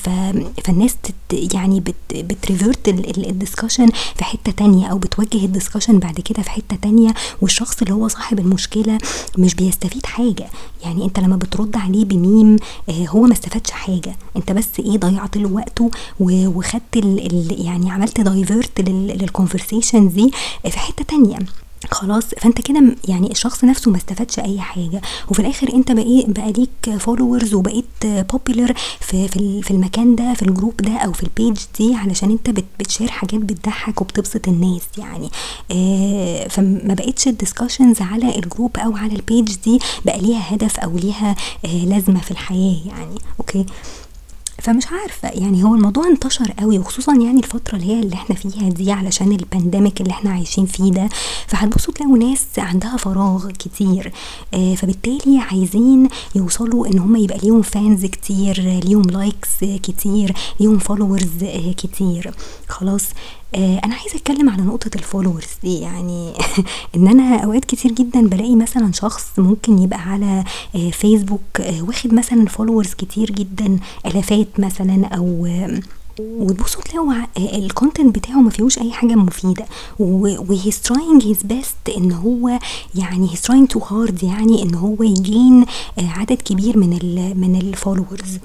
فالناس 0.63 0.95
تت 1.03 1.53
يعني 1.53 1.83
بت 2.11 2.30
revert 2.30 2.87
ال 3.17 3.23
discussion 3.23 3.87
في 4.15 4.23
حتة 4.23 4.51
تانية 4.51 4.87
أو 4.87 4.97
بتوجه 4.97 5.45
ال 5.45 5.50
discussion 5.50 5.99
بعد 5.99 6.19
كده 6.21 6.43
في 6.43 6.49
حتة 6.49 6.75
تانية. 6.81 6.96
تانية 6.97 7.13
والشخص 7.41 7.81
اللي 7.81 7.93
هو 7.93 8.07
صاحب 8.07 8.39
المشكلة 8.39 8.97
مش 9.37 9.55
بيستفيد 9.55 10.05
حاجة. 10.05 10.47
يعني 10.83 11.05
انت 11.05 11.19
لما 11.19 11.35
بترد 11.35 11.77
عليه 11.77 12.05
بميم 12.05 12.55
آه 12.89 13.05
هو 13.07 13.21
ما 13.21 13.33
استفادش 13.33 13.71
حاجة. 13.71 14.15
انت 14.37 14.51
بس 14.51 14.67
إيه 14.79 14.97
ضيعت 14.97 15.37
له 15.37 15.49
وقته 15.51 15.91
وخدت 16.19 16.95
يعني 17.51 17.91
عملت 17.91 18.21
divert 18.21 18.81
لل 18.81 18.99
conversation 18.99 20.09
دي 20.09 20.31
في 20.69 20.79
حتة 20.79 21.03
تانية. 21.03 21.37
خلاص 21.91 22.23
فانت 22.25 22.61
كده 22.61 22.95
يعني 23.07 23.31
الشخص 23.31 23.63
نفسه 23.63 23.91
ما 23.91 23.97
استفادش 23.97 24.39
أي 24.39 24.59
حاجة. 24.59 25.01
وفي 25.29 25.39
الآخر 25.39 25.73
انت 25.73 25.91
بقى 25.91 26.23
بقى 26.27 26.51
ليك 26.51 26.97
followers 26.99 27.53
وبقيت 27.53 27.85
popular 28.05 28.73
في 28.99 29.27
في 29.27 29.61
في 29.61 29.71
المكان 29.71 30.15
ده 30.15 30.33
في 30.33 30.41
ال 30.41 30.47
group 30.47 30.77
ده 30.77 30.97
أو 30.97 31.13
في 31.13 31.23
ال 31.23 31.30
page 31.30 31.57
دي 31.79 31.95
علشان 31.95 32.31
انت 32.31 32.49
بت 32.79 32.88
share 32.88 33.11
حاجات 33.11 33.39
بتضحك 33.41 34.01
وبتبسط 34.01 34.47
الناس 34.47 34.81
يعني. 34.97 35.29
آه 35.71 36.47
فما 36.47 36.93
بقتش 36.93 37.27
ال 37.27 37.33
discussions 37.33 38.01
على 38.01 38.35
ال 38.39 38.45
group 38.45 38.77
أو 38.77 38.97
على 38.97 39.15
ال 39.15 39.23
page 39.23 39.55
دي 39.63 39.79
بقى 40.05 40.19
ليها 40.21 40.53
هدف 40.55 40.79
أو 40.79 40.97
ليها 40.97 41.35
آه 41.65 41.85
لازمة 41.85 42.21
في 42.21 42.31
الحياة 42.31 42.77
يعني. 42.85 43.15
okay؟ 43.39 43.65
فمش 44.61 44.83
عارفة 44.87 45.29
يعني 45.29 45.63
هو 45.63 45.75
الموضوع 45.75 46.07
انتشر 46.07 46.51
قوي 46.59 46.79
وخصوصا 46.79 47.13
يعني 47.15 47.39
الفترة 47.39 47.75
اللي 47.75 47.87
هي 47.87 47.99
اللي 47.99 48.13
إحنا 48.15 48.35
فيها 48.35 48.69
دي 48.69 48.91
علشان 48.91 49.31
ال 49.31 49.39
pandemic 49.39 50.01
اللي 50.01 50.11
إحنا 50.11 50.31
عايشين 50.31 50.65
فيه 50.65 50.91
ده. 50.91 51.09
فهتبصوا 51.47 51.93
تلاقوا 51.93 52.17
ناس 52.17 52.45
عندها 52.57 52.97
فراغ 52.97 53.51
كتير 53.51 54.11
آه 54.53 54.75
فبالتالي 54.75 55.39
عايزين 55.39 56.07
يوصلوا 56.35 56.87
إن 56.87 56.99
هم 56.99 57.15
يبقى 57.15 57.37
ليهم 57.37 57.61
fans 57.61 58.05
كتير 58.05 58.61
ليهم 58.85 59.01
likes 59.01 59.49
كتير 59.83 60.33
ليهم 60.59 60.77
followers 60.79 61.43
آه 61.43 61.71
كتير. 61.71 62.31
خلاص 62.69 63.03
آه 63.55 63.79
أنا 63.85 63.95
عايزة 63.95 64.15
أتكلم 64.15 64.49
على 64.49 64.61
نقطة 64.61 64.91
ال 64.95 65.00
followers 65.00 65.47
دي. 65.63 65.79
يعني 65.79 66.33
إن 66.95 67.07
أنا 67.07 67.37
أوقات 67.43 67.65
كتير 67.65 67.91
جدا 67.91 68.27
بلاقي 68.27 68.55
مثلا 68.55 68.91
شخص 68.91 69.25
ممكن 69.37 69.77
يبقى 69.79 69.99
على 69.99 70.43
آه 70.75 70.89
فيسبوك 70.89 71.61
آه 71.61 71.81
واخد 71.81 72.13
مثلا 72.13 72.45
followers 72.45 72.93
كتير 72.93 73.31
جدا 73.31 73.79
آلافات 74.05 74.47
مثلا 74.59 75.05
أو 75.05 75.47
وتبصوا 76.19 76.81
تلاقوا 76.81 77.13
ال 77.37 77.47
content 77.47 78.15
بتاعه 78.15 78.41
ما 78.41 78.49
فيهوش 78.49 78.79
أي 78.79 78.91
حاجة 78.91 79.15
مفيدة. 79.15 79.65
و 79.99 80.15
he's 80.15 80.81
trying 80.81 81.23
his 81.23 81.43
best 81.43 81.75
إن 81.97 82.11
هو 82.11 82.59
يعني 82.95 83.31
he's 83.31 83.41
trying 83.41 83.67
too 83.67 83.79
hard 83.79 84.23
يعني 84.23 84.63
إن 84.63 84.75
هو 84.75 85.03
ي 85.03 85.15
gain 85.15 85.65
عدد 85.97 86.41
كبير 86.41 86.77
من 86.77 86.89
من 87.41 87.55
ال 87.55 87.63
followers 87.63 88.39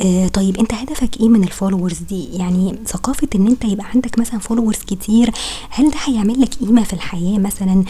آه 0.00 0.28
طيب 0.28 0.56
انت 0.56 0.74
هدفك 0.74 1.20
إيه 1.20 1.28
من 1.28 1.44
ال 1.44 1.49
followers 1.49 1.98
دي؟ 1.98 2.24
يعني 2.24 2.74
ثقافة 2.86 3.28
ان 3.34 3.46
انت 3.46 3.64
يبقى 3.64 3.86
عندك 3.94 4.18
مثلا 4.18 4.40
followers 4.40 4.78
كتير 4.78 5.30
هل 5.70 5.90
ده 5.90 5.96
هيعمل 6.04 6.40
لك 6.40 6.54
قيمة 6.54 6.82
في 6.84 6.92
الحياة 6.92 7.38
مثلا؟ 7.38 7.84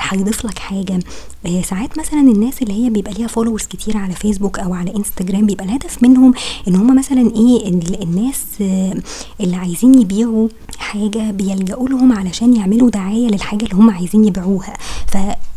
هيضيف 0.00 0.44
لك 0.44 0.58
حاجة؟ 0.58 1.00
آه 1.46 1.62
ساعات 1.62 1.98
مثلا 1.98 2.20
الناس 2.20 2.62
اللي 2.62 2.84
هي 2.84 2.90
بيبقى 2.90 3.12
ليها 3.14 3.26
followers 3.26 3.62
كتير 3.62 3.96
على 3.96 4.14
فيسبوك 4.14 4.58
أو 4.58 4.74
على 4.74 4.96
انستجرام 4.96 5.46
بيبقى 5.46 5.64
الهدف 5.64 6.02
منهم 6.02 6.34
إن 6.68 6.74
هم 6.76 6.96
مثلا 6.98 7.32
إيه 7.36 7.68
الناس 8.02 8.44
آه 8.60 8.94
اللي 9.40 9.56
عايزين 9.56 10.00
يبيعوا 10.00 10.48
حاجة 10.78 11.30
بيلجأوا 11.30 11.88
لهم 11.88 12.12
علشان 12.12 12.56
يعملوا 12.56 12.90
دعاية 12.90 13.26
للحاجة 13.28 13.64
اللي 13.64 13.74
هم 13.74 13.90
عايزين 13.90 14.24
يبيعوها. 14.24 14.76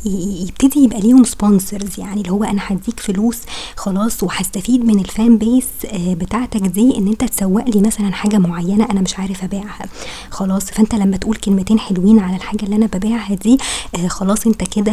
فيبتدي 0.03 0.79
يبقى 0.83 0.99
ليهم 0.99 1.23
sponsors 1.23 1.99
يعني 1.99 2.21
اللي 2.21 2.31
هو 2.31 2.43
أنا 2.43 2.61
هديك 2.67 2.99
فلوس 2.99 3.37
خلاص 3.75 4.23
وهستفيد 4.23 4.85
من 4.85 4.99
ال 4.99 5.09
fan 5.09 5.37
base 5.37 5.67
آه 5.85 6.13
بتاعتك 6.13 6.61
دي 6.61 6.97
إن 6.97 7.07
أنت 7.07 7.23
تسوق 7.23 7.69
لي 7.69 7.81
مثلا 7.81 8.11
حاجة 8.11 8.37
معينة 8.37 8.85
أنا 8.91 9.01
مش 9.01 9.19
عارف 9.19 9.43
أبيعها. 9.43 9.85
خلاص 10.29 10.65
فأنت 10.65 10.95
لما 10.95 11.17
تقول 11.17 11.35
كلمتين 11.35 11.79
حلوين 11.79 12.19
على 12.19 12.35
الحاجة 12.35 12.63
اللي 12.65 12.75
أنا 12.75 12.85
ببيعها 12.93 13.33
دي 13.35 13.57
خلاص 14.07 14.29
خلاص 14.29 14.47
أنت 14.47 14.63
كده 14.75 14.91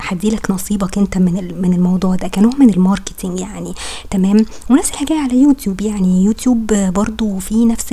هديلك 0.00 0.50
نصيبك 0.50 0.98
أنت 0.98 1.18
من 1.18 1.54
من 1.62 1.72
الموضوع 1.74 2.14
ده 2.14 2.28
كنوع 2.28 2.52
من 2.58 2.70
ال 2.70 2.77
marketing 2.77 3.40
يعني. 3.40 3.72
تمام؟ 4.10 4.44
ونفس 4.70 4.90
الحاجة 4.90 5.20
على 5.20 5.42
يوتيوب 5.42 5.80
يعني 5.80 6.24
يوتيوب 6.24 6.66
برضو 6.74 7.38
في 7.38 7.64
نفس 7.64 7.92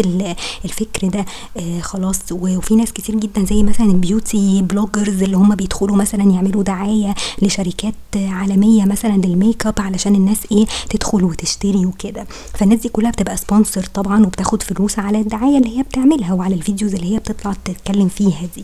الفكر 0.66 1.08
ده 1.08 1.26
آه 1.58 1.80
خلاص 1.80 2.20
وفي 2.32 2.76
ناس 2.76 2.94
كتير 2.94 3.16
جدا 3.16 3.46
زي 3.46 3.64
مثلا 3.64 3.88
ال 3.88 3.98
beauty 3.98 4.62
bloggers 4.62 5.24
اللي 5.24 5.38
هم 5.38 5.56
بيدخلوا 5.56 5.96
مثلا 5.96 6.24
يعملوا 6.24 6.47
دعاية 6.52 7.16
لشركات 7.42 7.94
عالمية 8.16 8.86
مثلا 8.86 9.14
للميك 9.18 9.68
اب 9.68 9.80
علشان 9.82 10.16
الناس 10.16 10.38
إيه 10.52 10.66
تدخل 10.90 11.24
وتشتري 11.24 11.86
وكده. 11.86 12.28
فالناس 12.54 12.80
دي 12.80 12.90
كلها 12.90 13.12
بتبقى 13.12 13.38
sponsor 13.38 13.84
طبعا 13.84 14.26
وبتاخد 14.26 14.64
فلوس 14.64 15.00
على 15.00 15.20
الدعاية 15.20 15.58
اللي 15.58 15.78
هي 15.78 15.84
بتعملها 15.84 16.34
وعلى 16.34 16.56
ال 16.56 16.61
videos 16.61 16.94
اللي 16.96 17.14
هي 17.16 17.20
بتطلع 17.20 17.54
تتكلم 17.66 18.08
فيها 18.08 18.48
دي. 18.56 18.64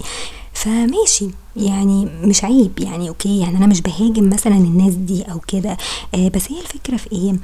فماشي 0.54 1.28
يعني 1.56 2.06
مش 2.24 2.44
عيب 2.44 2.72
يعني 2.80 3.10
okay 3.10 3.40
يعني 3.40 3.58
أنا 3.58 3.66
مش 3.68 3.82
بهاجم 3.82 4.30
مثلا 4.30 4.56
الناس 4.56 4.94
دي 4.94 5.22
أو 5.24 5.40
كده. 5.40 5.78
آه 6.16 6.28
بس 6.30 6.52
هي 6.52 6.60
الفكرة 6.60 6.98
في 6.98 7.12
إيه؟ 7.12 7.36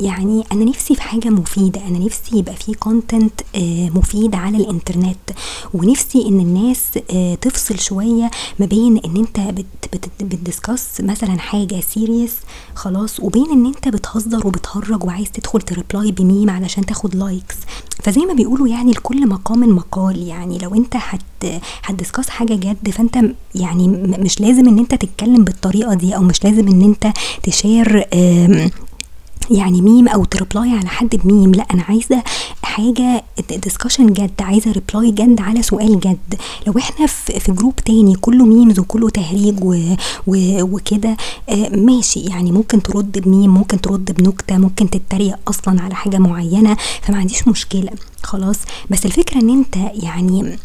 يعني 0.00 0.44
أنا 0.52 0.64
نفسي 0.64 0.94
في 0.94 1.02
حاجة 1.02 1.28
مفيدة 1.28 1.80
أنا 1.88 1.98
نفسي 1.98 2.38
يبقى 2.38 2.54
في 2.54 2.74
content 2.74 3.40
آه 3.54 3.90
مفيد 3.94 4.34
على 4.34 4.56
الإنترنت 4.56 5.30
ونفسي 5.74 6.28
إن 6.28 6.40
الناس 6.40 6.80
آه 7.10 7.34
تفصل 7.34 7.78
شوية 7.78 8.30
ما 8.58 8.66
بين 8.66 8.98
إن 9.04 9.16
أنت 9.16 9.40
بت 9.40 9.66
بت 9.92 10.08
بت 10.22 10.39
discuss 10.39 11.00
مثلا 11.00 11.38
حاجة 11.38 11.80
serious 11.80 12.32
خلاص 12.74 13.20
وبين 13.20 13.50
إن 13.50 13.66
أنت 13.66 13.88
بتهزر 13.88 14.46
وبتهرج 14.46 15.04
وعايز 15.04 15.30
تدخل 15.30 15.60
ت 15.60 15.69
reply 15.69 16.12
ب 16.12 16.20
meme 16.20 16.50
علشان 16.50 16.86
تاخد 16.86 17.14
likes 17.14 17.56
فزي 18.02 18.20
ما 18.20 18.32
بيقولوا 18.34 18.68
يعني 18.68 18.90
لكل 18.92 19.28
مقام 19.28 19.60
مقال 19.76 20.22
يعني 20.22 20.58
لو 20.58 20.74
أنت 20.74 20.96
هت 20.96 21.20
هت 21.84 21.94
discuss 21.94 22.28
حاجة 22.28 22.54
جد 22.54 22.90
فأنت 22.90 23.18
يعني 23.54 23.88
مش 24.18 24.40
لازم 24.40 24.68
إن 24.68 24.78
أنت 24.78 24.94
تتكلم 24.94 25.44
بالطريقة 25.44 25.94
دي 25.94 26.16
أو 26.16 26.22
مش 26.22 26.44
لازم 26.44 26.68
إن 26.68 26.82
أنت 26.82 27.12
ت 27.42 27.52
share 27.52 28.04
يعني 29.50 29.82
ميم 29.82 30.08
أو 30.08 30.24
ت 30.24 30.32
reply 30.32 30.70
على 30.70 30.88
حد 30.88 31.16
بميم 31.24 31.52
لا 31.52 31.66
أنا 31.74 31.82
عايزة 31.82 32.22
حاجة 32.62 33.24
discussion 33.62 34.06
جد 34.12 34.30
عايزة 34.40 34.72
reply 34.72 35.10
جد 35.10 35.40
على 35.40 35.62
سؤال 35.62 36.00
جد. 36.00 36.40
لو 36.66 36.72
إحنا 36.78 37.06
في, 37.06 37.52
group 37.52 37.76
تاني 37.76 38.14
كله 38.14 38.44
memes 38.44 38.78
وكله 38.78 39.10
تهريج 39.10 39.58
وكده 40.26 41.16
آه 41.48 41.68
ماشي. 41.76 42.20
يعني 42.20 42.52
ممكن 42.52 42.82
ترد 42.82 43.18
بميم 43.18 43.54
ممكن 43.54 43.80
ترد 43.80 44.12
بنكتة 44.12 44.58
ممكن 44.58 44.90
تتريق 44.90 45.36
أصلا 45.48 45.82
على 45.82 45.94
حاجة 45.94 46.18
معينة 46.18 46.76
فما 47.02 47.16
عنديش 47.18 47.48
مشكلة. 47.48 47.90
خلاص. 48.22 48.58
بس 48.90 49.06
الفكرة 49.06 49.40
إن 49.40 49.50
أنت 49.50 49.76
يعني 50.02 50.58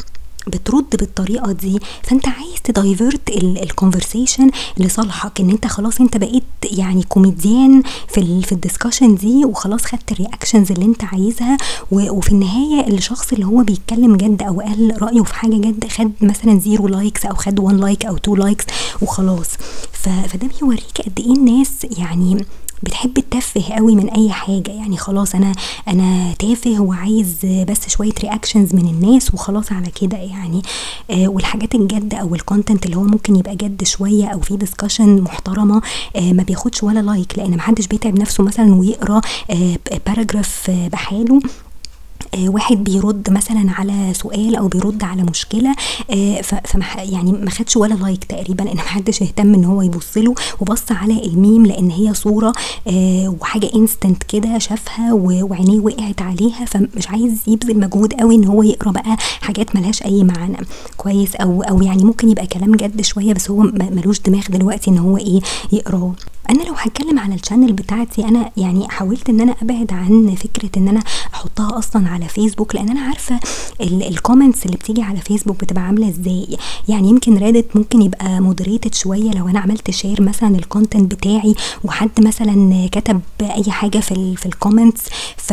بترد 0.46 0.96
بالطريقة 0.98 1.52
دي 1.52 1.78
فأنت 2.02 2.28
عايز 2.28 2.62
ت 2.64 2.73
divert 2.73 3.30
ال 3.30 3.39
conversation 3.39 4.50
لصالحك 4.78 5.40
إن 5.40 5.50
أنت 5.50 5.66
خلاص 5.66 6.00
أنت 6.00 6.16
بقيت 6.16 6.42
يعني 6.64 7.02
كوميديان 7.02 7.82
في 8.08 8.20
ال 8.20 8.42
في 8.42 8.52
ال 8.52 8.58
discussion 8.58 9.14
دي 9.14 9.44
وخلاص 9.44 9.84
خدت 9.84 10.12
ال 10.12 10.18
reactions 10.18 10.72
اللي 10.72 10.84
أنت 10.84 11.04
عايزها 11.04 11.56
وفي 11.90 12.32
النهاية 12.32 12.88
الشخص 12.88 13.32
اللي 13.32 13.46
هو 13.46 13.62
بيتكلم 13.62 14.16
جد 14.16 14.42
أو 14.42 14.60
قال 14.60 15.02
رأيه 15.02 15.22
في 15.22 15.34
حاجة 15.34 15.56
جد 15.56 15.88
خد 15.88 16.12
مثلا 16.20 16.58
zero 16.60 16.88
likes 16.88 17.26
أو 17.26 17.34
خد 17.34 17.58
1 17.60 17.76
like 17.76 18.06
أو 18.06 18.16
2 18.16 18.38
likes 18.38 18.64
وخلاص. 19.02 19.48
فده 19.92 20.48
بيوريك 20.60 21.00
قد 21.06 21.20
إيه 21.20 21.32
الناس 21.34 21.86
يعني 21.98 22.44
بتحب 22.82 23.18
التفه 23.18 23.74
قوي 23.74 23.94
من 23.94 24.08
أي 24.10 24.30
حاجة. 24.32 24.70
يعني 24.70 24.96
خلاص 24.96 25.34
أنا 25.34 25.52
أنا 25.88 26.32
تافه 26.38 26.80
وعايز 26.80 27.36
بس 27.68 27.88
شوية 27.88 28.12
reactions 28.22 28.74
من 28.74 28.88
الناس 28.88 29.34
وخلاص 29.34 29.72
على 29.72 29.90
كده 30.00 30.16
يعني. 30.16 30.62
آه 31.10 31.28
والحاجات 31.28 31.74
الجد 31.74 32.14
أو 32.14 32.34
ال 32.34 32.40
content 32.40 32.86
اللي 32.86 32.96
هو 32.96 33.02
ممكن 33.02 33.36
يبقى 33.36 33.56
جد 33.56 33.84
شوية 33.84 34.26
أو 34.26 34.40
في 34.40 34.56
discussion 34.56 35.20
محترمة 35.20 35.82
آه 36.16 36.32
ما 36.32 36.42
بياخدش 36.42 36.82
ولا 36.82 37.00
like 37.00 37.38
لأن 37.38 37.56
محدش 37.56 37.86
بيتعب 37.86 38.18
نفسه 38.18 38.44
مثلا 38.44 38.74
ويقرأ 38.74 39.20
آه 39.50 39.78
paragraph 40.06 40.70
بحاله 40.70 41.36
آه 41.36 41.40
واحد 42.38 42.84
بيرد 42.84 43.30
مثلا 43.30 43.70
على 43.72 44.14
سؤال 44.14 44.56
أو 44.56 44.68
بيرد 44.68 45.02
على 45.04 45.22
مشكلة 45.22 45.74
آه 46.10 46.40
فما 46.40 46.84
يعني 46.98 47.32
ما 47.32 47.50
خدش 47.50 47.76
ولا 47.76 47.94
like 47.94 48.24
تقريبا 48.24 48.62
لأن 48.62 48.76
ما 48.76 48.82
حدش 48.82 49.22
اهتم 49.22 49.54
إن 49.54 49.64
هو 49.64 49.82
يبص 49.82 50.16
له 50.18 50.34
وبص 50.60 50.82
على 50.92 51.26
الميم 51.26 51.66
لأن 51.66 51.90
هي 51.90 52.14
صورة 52.14 52.52
آه 52.88 53.36
وحاجة 53.40 53.70
instant 53.74 54.22
كده 54.22 54.58
شافها 54.58 55.12
وعينيه 55.12 55.80
وقعت 55.80 56.22
عليها 56.22 56.64
فمش 56.64 57.08
عايز 57.08 57.38
يبذل 57.46 57.80
مجهود 57.80 58.14
قوي 58.14 58.34
إن 58.34 58.44
هو 58.44 58.62
يقرأ 58.62 58.90
بقى 58.92 59.16
حاجات 59.40 59.76
ملهاش 59.76 60.02
أي 60.02 60.24
معنى. 60.24 60.56
كويس؟ 60.96 61.34
أو 61.36 61.62
أو 61.62 61.82
يعني 61.82 62.04
ممكن 62.04 62.30
يبقى 62.30 62.46
كلام 62.46 62.74
جد 62.74 63.00
شوية 63.00 63.32
بس 63.34 63.50
هو 63.50 63.62
ملوش 63.72 64.20
دماغ 64.20 64.42
دلوقتي 64.50 64.90
إن 64.90 64.98
هو 64.98 65.16
إيه 65.16 65.40
يقراه. 65.72 66.12
أنا 66.50 66.62
لو 66.62 66.74
هتكلم 66.76 67.18
على 67.18 67.34
ال 67.34 67.39
channel 67.39 67.72
بتاعتي 67.72 68.24
أنا 68.24 68.50
يعني 68.56 68.88
حاولت 68.88 69.28
إن 69.28 69.40
أنا 69.40 69.54
أبعد 69.62 69.92
عن 69.92 70.34
فكرة 70.34 70.70
إن 70.76 70.88
أنا 70.88 71.02
أحطها 71.34 71.78
أصلا 71.78 72.08
على 72.08 72.28
فيسبوك 72.28 72.74
لأن 72.74 72.88
أنا 72.88 73.00
عارفة 73.00 73.40
ال 73.80 73.90
comments 73.90 74.66
اللي 74.66 74.76
بتيجي 74.76 75.02
على 75.02 75.20
فيسبوك 75.20 75.60
بتبقى 75.60 75.82
عاملة 75.82 76.08
إزاي. 76.08 76.56
يعني 76.88 77.08
يمكن 77.08 77.36
Reddit 77.38 77.76
ممكن 77.76 78.02
يبقى 78.02 78.40
moderated 78.40 78.94
شوية 78.94 79.30
لو 79.30 79.48
أنا 79.48 79.60
عملت 79.60 79.90
share 79.90 80.22
مثلا 80.22 80.48
ال 80.56 80.63
content 80.63 81.14
بتاعي 81.14 81.54
وحد 81.84 82.10
مثلا 82.18 82.88
كتب 82.92 83.20
أي 83.42 83.70
حاجة 83.72 83.98
في 83.98 84.12
ال 84.12 84.36
في 84.36 84.46
ال 84.46 84.52
comments 84.52 85.02
ف 85.36 85.52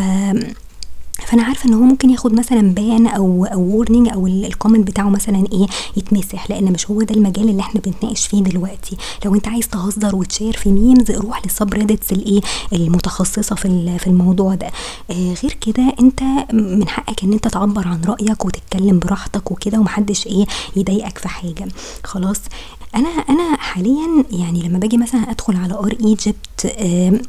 فأنا 1.28 1.44
عارفة 1.44 1.70
إن 1.70 1.74
هو 1.74 1.82
ممكن 1.82 2.10
ياخد 2.10 2.34
مثلا 2.34 2.74
ban 2.74 3.08
أو 3.08 3.46
أو 3.46 3.60
warning 3.62 4.10
أو 4.14 4.28
ال 4.28 4.35
comment 4.35 4.88
بتاعه 4.88 5.10
مثلا 5.10 5.48
إيه 5.52 5.68
يتمسح 5.98 6.50
لأن 6.50 6.72
مش 6.74 6.92
هو 6.92 7.02
ده 7.02 7.16
المجال 7.16 7.50
اللي 7.50 7.62
إحنا 7.62 7.82
بنتناقش 7.82 8.28
فيه 8.28 8.44
دلوقتي. 8.44 8.98
لو 9.26 9.36
أنت 9.36 9.48
عايز 9.48 9.68
تهزر 9.68 10.16
وتشير 10.16 10.54
في 10.58 10.70
memes 10.70 11.12
روح 11.12 11.42
لل 11.46 11.74
subreddits 11.74 12.12
الإيه 12.12 12.42
المتخصصة 12.74 13.56
في 13.56 13.98
في 14.00 14.08
الموضوع 14.08 14.56
ده. 14.56 14.68
آه 15.12 15.34
غير 15.44 15.58
كده 15.62 15.94
أنت 16.00 16.24
من 16.54 16.88
حقك 16.88 17.24
إن 17.24 17.34
أنت 17.34 17.48
تعبر 17.48 17.88
عن 17.88 18.02
رأيك 18.06 18.46
وتتكلم 18.46 19.00
براحتك 19.00 19.52
وكده 19.52 19.80
ومحدش 19.80 20.28
إيه 20.28 20.46
يضايقك 20.76 21.18
في 21.18 21.28
حاجة. 21.28 21.68
خلاص. 22.04 22.40
أنا 22.96 23.10
أنا 23.10 23.58
حاليا 23.58 24.26
يعني 24.32 24.62
لما 24.68 24.80
باجي 24.80 24.98
مثلا 24.98 25.32
أدخل 25.32 25.56
على 25.58 25.74
r 25.74 25.96
Egypt 26.04 26.66
آه 26.66 27.20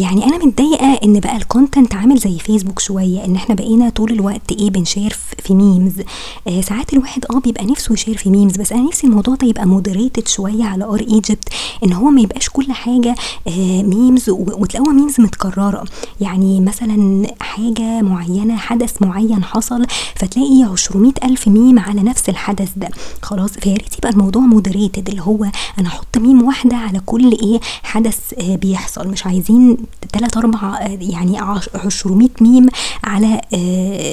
يعني 0.00 0.24
أنا 0.24 0.44
متضايقة 0.46 1.00
إن 1.04 1.20
بقى 1.20 1.36
ال 1.36 1.43
content 1.43 1.94
عامل 1.94 2.18
زي 2.18 2.38
فيسبوك 2.38 2.78
شوية 2.78 3.24
إن 3.24 3.36
إحنا 3.36 3.54
بقينا 3.54 3.88
طول 3.90 4.12
الوقت 4.12 4.52
إيه 4.52 4.70
بنشير 4.70 5.16
في 5.42 5.54
memes 5.54 5.92
آه 6.48 6.60
ساعات 6.60 6.92
الواحد 6.92 7.24
آه 7.34 7.38
بيبقى 7.40 7.64
نفسه 7.66 7.92
يشير 7.92 8.16
في 8.16 8.30
memes 8.30 8.56
بس 8.56 8.72
أنا 8.72 8.82
نفسي 8.82 9.06
الموضوع 9.06 9.34
ده 9.34 9.46
يبقى 9.48 9.66
moderated 9.66 10.28
شوية 10.28 10.64
على 10.64 10.84
r 10.84 11.00
Egypt 11.00 11.48
إن 11.84 11.92
هو 11.92 12.10
ما 12.10 12.20
يبقاش 12.20 12.48
كل 12.48 12.72
حاجة 12.72 13.14
آه 13.48 13.82
memes 13.82 14.30
وتلاقوها 14.30 14.92
memes 14.94 15.20
متكررة. 15.20 15.84
يعني 16.20 16.60
مثلا 16.60 17.26
حاجة 17.40 18.02
معينة 18.02 18.56
حدث 18.56 19.02
معين 19.02 19.44
حصل 19.44 19.86
فتلاقي 20.16 20.74
200 20.94 21.26
ألف 21.26 21.48
ميم 21.48 21.78
على 21.78 22.02
نفس 22.02 22.28
الحدث 22.28 22.68
ده. 22.76 22.88
خلاص 23.22 23.50
فيا 23.50 23.72
ريت 23.74 23.98
يبقى 23.98 24.10
الموضوع 24.10 24.42
moderated 24.42 25.08
اللي 25.08 25.22
هو 25.22 25.44
أنا 25.78 25.88
أحط 25.88 26.18
ميم 26.18 26.42
واحدة 26.42 26.76
على 26.76 27.00
كل 27.06 27.32
إيه 27.32 27.60
حدث 27.82 28.18
آه 28.38 28.56
بيحصل. 28.56 29.08
مش 29.08 29.26
عايزين 29.26 29.76
تلات 30.12 30.36
أربع 30.36 30.80
يعني 31.00 31.38
عشرمية 31.74 32.28
ميم 32.40 32.68
على 33.04 33.40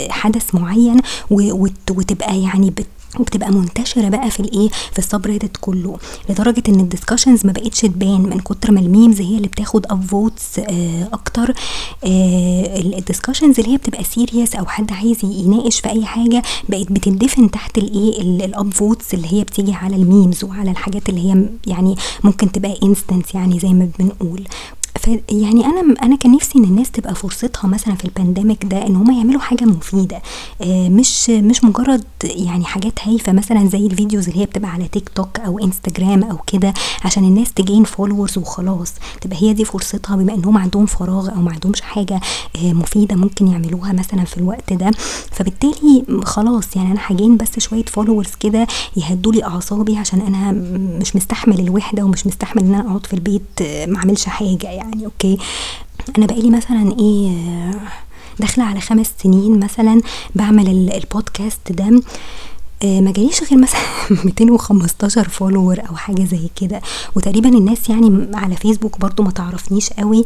حدث 0.09 0.55
معين 0.55 0.97
وتبقى 1.31 2.41
يعني 2.41 2.69
بت 2.69 2.85
وبتبقى 3.19 3.51
منتشرة 3.51 4.09
بقى 4.09 4.31
في 4.31 4.39
الإيه 4.39 4.69
في 4.91 4.99
ال 4.99 5.12
sub 5.12 5.49
كله. 5.61 5.97
لدرجة 6.29 6.63
إن 6.69 6.79
ال 6.79 6.85
discussions 6.85 7.45
ما 7.45 7.51
بقتش 7.51 7.81
تبان 7.81 8.21
من 8.21 8.39
كتر 8.39 8.71
ما 8.71 8.79
ال 8.79 8.86
memes 8.86 9.21
هي 9.21 9.37
اللي 9.37 9.47
بتاخد 9.47 9.85
upvotes 9.89 10.59
آه 10.59 11.09
أكتر. 11.13 11.53
آه 12.03 12.79
ال 12.79 12.86
discussions 12.86 13.59
اللي 13.59 13.71
هي 13.71 13.77
بتبقى 13.77 14.03
serious 14.03 14.55
أو 14.55 14.65
حد 14.65 14.91
عايز 14.91 15.17
يناقش 15.23 15.79
في 15.79 15.89
أي 15.89 16.05
حاجة 16.05 16.43
بقت 16.69 16.91
بتندفن 16.91 17.51
تحت 17.51 17.77
الإيه 17.77 18.21
ال 18.21 18.73
upvotes 18.73 19.13
اللي 19.13 19.33
هي 19.33 19.43
بتيجي 19.43 19.73
على 19.73 19.95
ال 19.95 20.03
memes 20.03 20.43
وعلى 20.43 20.71
الحاجات 20.71 21.09
اللي 21.09 21.33
هي 21.33 21.49
يعني 21.67 21.95
ممكن 22.23 22.51
تبقى 22.51 22.75
instant 22.83 23.35
يعني 23.35 23.59
زي 23.59 23.69
ما 23.69 23.89
بنقول. 23.99 24.43
يعني 25.29 25.65
أنا 25.65 25.95
أنا 26.03 26.15
كان 26.15 26.31
نفسي 26.31 26.57
إن 26.59 26.63
الناس 26.63 26.91
تبقى 26.91 27.15
فرصتها 27.15 27.67
مثلا 27.67 27.95
في 27.95 28.05
ال 28.05 28.12
pandemic 28.12 28.65
ده 28.65 28.87
إن 28.87 28.95
هم 28.95 29.11
يعملوا 29.17 29.41
حاجة 29.41 29.65
مفيدة. 29.65 30.21
آه 30.61 30.89
مش 30.89 31.29
مش 31.29 31.63
مجرد 31.63 32.03
يعني 32.23 32.65
حاجات 32.65 32.93
هايفة 33.03 33.31
مثلا 33.33 33.69
زي 33.69 33.85
ال 33.87 33.93
videos 33.93 34.27
اللي 34.29 34.41
هي 34.41 34.45
بتبقى 34.45 34.69
على 34.71 34.87
تيك 34.87 35.09
توك 35.09 35.39
أو 35.39 35.59
انستجرام 35.59 36.23
أو 36.23 36.37
كده 36.47 36.73
عشان 37.05 37.23
الناس 37.23 37.53
ت 37.53 37.59
gain 37.59 37.83
followers 37.83 38.37
وخلاص. 38.37 38.93
تبقى 39.21 39.37
هي 39.43 39.53
دي 39.53 39.65
فرصتها 39.65 40.15
بما 40.15 40.33
إنهم 40.33 40.57
عندهم 40.57 40.85
فراغ 40.85 41.29
أو 41.29 41.41
ما 41.41 41.51
عندهمش 41.51 41.81
حاجة 41.81 42.19
آه 42.55 42.73
مفيدة 42.73 43.15
ممكن 43.15 43.47
يعملوها 43.47 43.93
مثلا 43.93 44.23
في 44.25 44.37
الوقت 44.37 44.73
ده. 44.73 44.91
فبالتالي 45.31 46.03
خلاص 46.23 46.75
يعني 46.75 46.91
أنا 46.91 46.99
ه 47.03 47.10
gain 47.10 47.37
بس 47.37 47.59
شوية 47.59 47.85
followers 47.85 48.29
كده 48.39 48.67
يهدوا 48.97 49.31
لي 49.33 49.43
أعصابي 49.43 49.97
عشان 49.97 50.21
أنا 50.21 50.51
مش 50.99 51.15
مستحمل 51.15 51.59
الوحدة 51.59 52.03
ومش 52.03 52.27
مستحمل 52.27 52.63
إن 52.63 52.73
أنا 52.75 52.87
أقعد 52.89 53.05
في 53.05 53.13
البيت 53.13 53.41
آه 53.61 53.85
ما 53.85 53.97
أعملش 53.97 54.25
حاجة 54.25 54.67
يعني. 54.67 54.86
يعني 54.89 55.05
okay. 55.05 55.37
أنا 56.17 56.25
بقالي 56.25 56.49
مثلا 56.49 56.95
إيه 56.99 57.71
داخلة 58.39 58.63
على 58.65 58.81
خمس 58.81 59.13
سنين 59.23 59.59
مثلا 59.59 60.01
بعمل 60.35 60.91
البودكاست 60.93 61.71
ده. 61.71 62.01
آه 62.83 62.99
ما 63.01 63.11
جاليش 63.11 63.43
غير 63.43 63.61
مثلا 63.61 63.81
215 64.25 65.29
follower 65.29 65.79
أو 65.89 65.95
حاجة 65.95 66.23
زي 66.23 66.49
كده. 66.61 66.81
وتقريبا 67.15 67.49
الناس 67.49 67.89
يعني 67.89 68.27
على 68.33 68.55
فيسبوك 68.55 68.99
برضو 68.99 69.23
ما 69.23 69.31
تعرفنيش 69.31 69.89
قوي. 69.89 70.25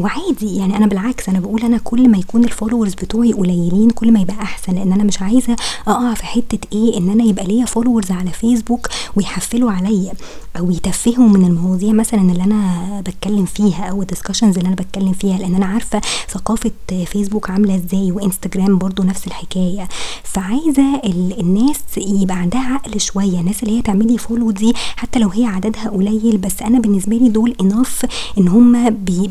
وعادي 0.00 0.56
يعني 0.56 0.76
أنا 0.76 0.86
بالعكس 0.86 1.28
أنا 1.28 1.40
بقول 1.40 1.62
أنا 1.62 1.78
كل 1.78 2.08
ما 2.08 2.18
يكون 2.18 2.44
ال 2.44 2.49
followers 2.49 2.94
بتوعي 2.94 3.32
قليلين 3.32 3.90
كل 3.90 4.12
ما 4.12 4.20
يبقى 4.20 4.34
أحسن 4.42 4.72
لأن 4.74 4.92
أنا 4.92 5.04
مش 5.04 5.22
عايزة 5.22 5.56
أقع 5.88 6.14
في 6.14 6.24
حتة 6.24 6.58
إيه 6.72 6.98
إن 6.98 7.08
أنا 7.08 7.24
يبقى 7.24 7.44
ليا 7.46 7.64
followers 7.64 8.10
على 8.10 8.30
فيسبوك 8.30 8.88
ويحفلوا 9.16 9.70
عليا 9.72 10.12
أو 10.58 10.70
يتفهوا 10.70 11.28
من 11.28 11.44
المواضيع 11.44 11.92
مثلا 11.92 12.20
اللي 12.20 12.44
أنا 12.44 13.00
بتكلم 13.06 13.44
فيها 13.44 13.84
أو 13.84 14.02
ال 14.02 14.06
discussions 14.06 14.56
اللي 14.58 14.66
أنا 14.68 14.76
بتكلم 14.76 15.12
فيها 15.12 15.38
لأن 15.38 15.54
أنا 15.54 15.66
عارفة 15.66 16.00
ثقافة 16.30 16.70
فيسبوك 17.06 17.50
عاملة 17.50 17.74
إزاي 17.74 18.12
وإنستجرام 18.12 18.78
برضو 18.78 19.02
نفس 19.02 19.26
الحكاية. 19.26 19.88
فعايزة 20.24 21.00
الناس 21.40 21.80
يبقى 21.96 22.36
عندها 22.36 22.60
عقل 22.60 23.00
شوية 23.00 23.40
الناس 23.40 23.62
اللي 23.62 23.78
هي 23.78 23.82
تعملي 23.82 24.18
follow 24.18 24.50
دي 24.50 24.72
حتى 24.96 25.18
لو 25.18 25.28
هي 25.28 25.44
عددها 25.44 25.88
قليل 25.90 26.38
بس 26.38 26.62
أنا 26.62 26.78
بالنسبة 26.78 27.16
لي 27.16 27.28
دول 27.28 27.54
enough 27.60 28.06
إن 28.38 28.48
هم 28.48 28.90
بي 28.90 29.26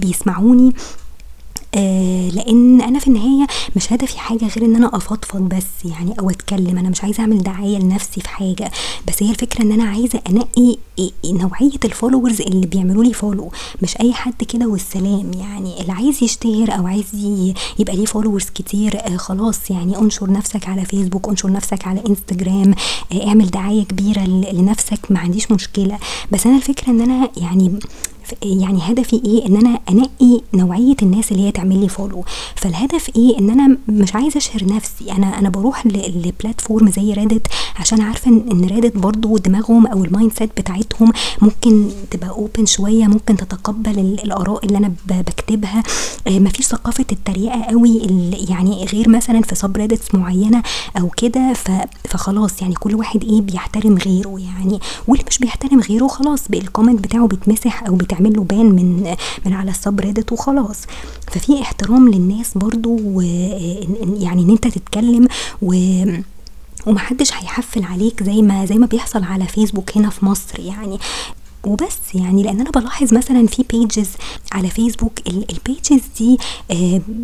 بيسمعوني 0.58 0.74
آه 1.76 2.30
لأن 2.30 2.82
أنا 2.82 3.00
في 3.00 3.08
النهاية 3.08 3.48
مش 3.76 3.94
هدفي 3.94 4.20
حاجة 4.20 4.46
غير 4.48 4.66
إن 4.66 4.76
أنا 4.76 4.96
أفضفض 4.96 5.42
بس 5.42 5.66
يعني 5.86 6.20
أو 6.20 6.30
أتكلم. 6.30 6.78
أنا 6.78 6.90
مش 6.90 7.04
عايزة 7.04 7.22
أعمل 7.22 7.44
دعاية 7.44 7.78
لنفسي 7.78 8.22
في 8.22 8.30
حاجة. 8.30 8.72
بس 9.08 9.24
هي 9.24 9.30
الفكرة 9.30 9.62
إن 9.62 9.72
أنا 9.72 9.84
عايزة 9.84 10.22
أنقي 10.30 10.78
نوعية 11.26 11.80
ال 11.86 11.91
followers 11.91 12.42
اللي 12.42 12.68
بيعملوا 12.68 13.04
لي 13.04 13.14
follow 13.14 13.52
مش 13.82 13.98
أي 14.02 14.14
حد 14.14 14.44
كده 14.44 14.66
والسلام. 14.68 15.32
يعني 15.34 15.82
اللي 15.82 15.92
عايز 15.92 16.24
يشتهر 16.24 16.78
أو 16.78 16.88
عايز 16.88 17.06
يبقى 17.80 17.96
ليه 17.96 18.06
followers 18.06 18.46
كتير 18.56 18.98
آه 19.08 19.18
خلاص. 19.18 19.72
يعني 19.72 19.98
انشر 19.98 20.32
نفسك 20.32 20.68
على 20.70 20.86
فيسبوك 20.86 21.28
انشر 21.30 21.52
نفسك 21.52 21.88
على 21.88 22.04
انستجرام 22.10 22.74
آه 23.12 23.28
اعمل 23.28 23.50
دعاية 23.52 23.84
كبيرة 23.84 24.22
لنفسك. 24.54 25.00
ما 25.12 25.20
عنديش 25.20 25.52
مشكلة. 25.52 25.98
بس 26.32 26.46
أنا 26.48 26.56
الفكرة 26.58 26.90
إن 26.90 27.02
أنا 27.02 27.30
يعني 27.38 27.80
يعني 28.44 28.80
هدفي 28.82 29.22
إيه؟ 29.26 29.46
إن 29.48 29.56
أنا 29.58 29.80
أنقي 29.90 30.42
نوعية 30.54 30.96
الناس 31.04 31.32
اللي 31.32 31.48
هي 31.48 31.52
تعمل 31.52 31.82
لي 31.82 31.90
follow 31.90 32.24
فالهدف 32.56 33.10
إيه؟ 33.16 33.40
إن 33.40 33.50
أنا 33.50 33.78
مش 33.88 34.16
عايزه 34.16 34.38
أشهر 34.38 34.66
نفسي. 34.66 35.12
أنا 35.12 35.40
أنا 35.40 35.50
بروح 35.50 35.86
ل 35.88 35.99
platform 35.99 36.92
زي 36.92 37.14
Reddit 37.14 37.48
عشان 37.76 38.02
عارفة 38.02 38.30
إن 38.32 38.66
Reddit 38.66 38.98
برضو 38.98 39.38
دماغهم 39.38 39.88
أو 39.88 40.04
ال 40.06 40.32
mindset 40.34 40.50
بتاعتهم 40.62 40.87
ممكن 41.42 41.90
تبقى 42.12 42.30
open 42.30 42.66
شوية 42.66 43.06
ممكن 43.06 43.38
تتقبل 43.38 44.00
الآراء 44.00 44.66
اللي 44.66 44.78
أنا 44.78 44.92
بكتبها. 45.08 45.84
مفيش 46.28 46.66
ثقافة 46.66 47.06
التريقة 47.12 47.64
قوي 47.64 48.02
يعني 48.50 48.86
غير 48.86 49.10
مثلا 49.10 49.42
في 49.42 49.56
sub 49.56 49.78
معينة 50.14 50.64
أو 51.00 51.10
كده 51.10 51.54
فخلاص 52.10 52.62
يعني 52.62 52.74
كل 52.74 52.96
واحد 52.96 53.24
إيه 53.24 53.42
بيحترم 53.42 53.98
غيره 53.98 54.40
يعني. 54.40 54.80
واللي 55.08 55.26
مش 55.30 55.38
بيحترم 55.38 55.80
غيره 55.80 56.08
خلاص 56.08 56.42
ال 56.54 56.60
comment 56.60 57.04
بتاعه 57.04 57.28
بيتمسح 57.28 57.84
أو 57.88 57.96
بتاع 57.96 58.18
تعمل 58.18 58.34
له 58.36 58.44
ban 58.44 58.66
من 58.66 59.16
من 59.46 59.54
على 59.54 59.72
ال 59.72 59.79
sub 59.79 60.00
وخلاص. 60.32 60.82
ففي 61.32 61.62
احترام 61.62 62.10
للناس 62.10 62.52
برضو 62.58 63.22
يعني 64.20 64.44
إن 64.44 64.50
أنت 64.50 64.68
تتكلم 64.68 65.28
و 65.62 65.74
ومحدش 66.88 67.34
هيحفل 67.34 67.84
عليك 67.84 68.24
زي 68.24 68.42
ما 68.42 68.66
زي 68.66 68.76
ما 68.76 68.86
بيحصل 68.86 69.24
على 69.24 69.48
فيسبوك 69.48 69.98
هنا 69.98 70.10
في 70.10 70.26
مصر 70.26 70.60
يعني. 70.60 71.00
وبس 71.68 71.98
يعني 72.14 72.44
لأن 72.44 72.62
أنا 72.62 72.72
بلاحظ 72.72 73.14
مثلا 73.14 73.48
في 73.48 73.64
pages 73.70 74.10
على 74.52 74.70
فيسبوك 74.70 75.20
ال 75.28 75.40
pages 75.40 76.02
دي 76.20 76.38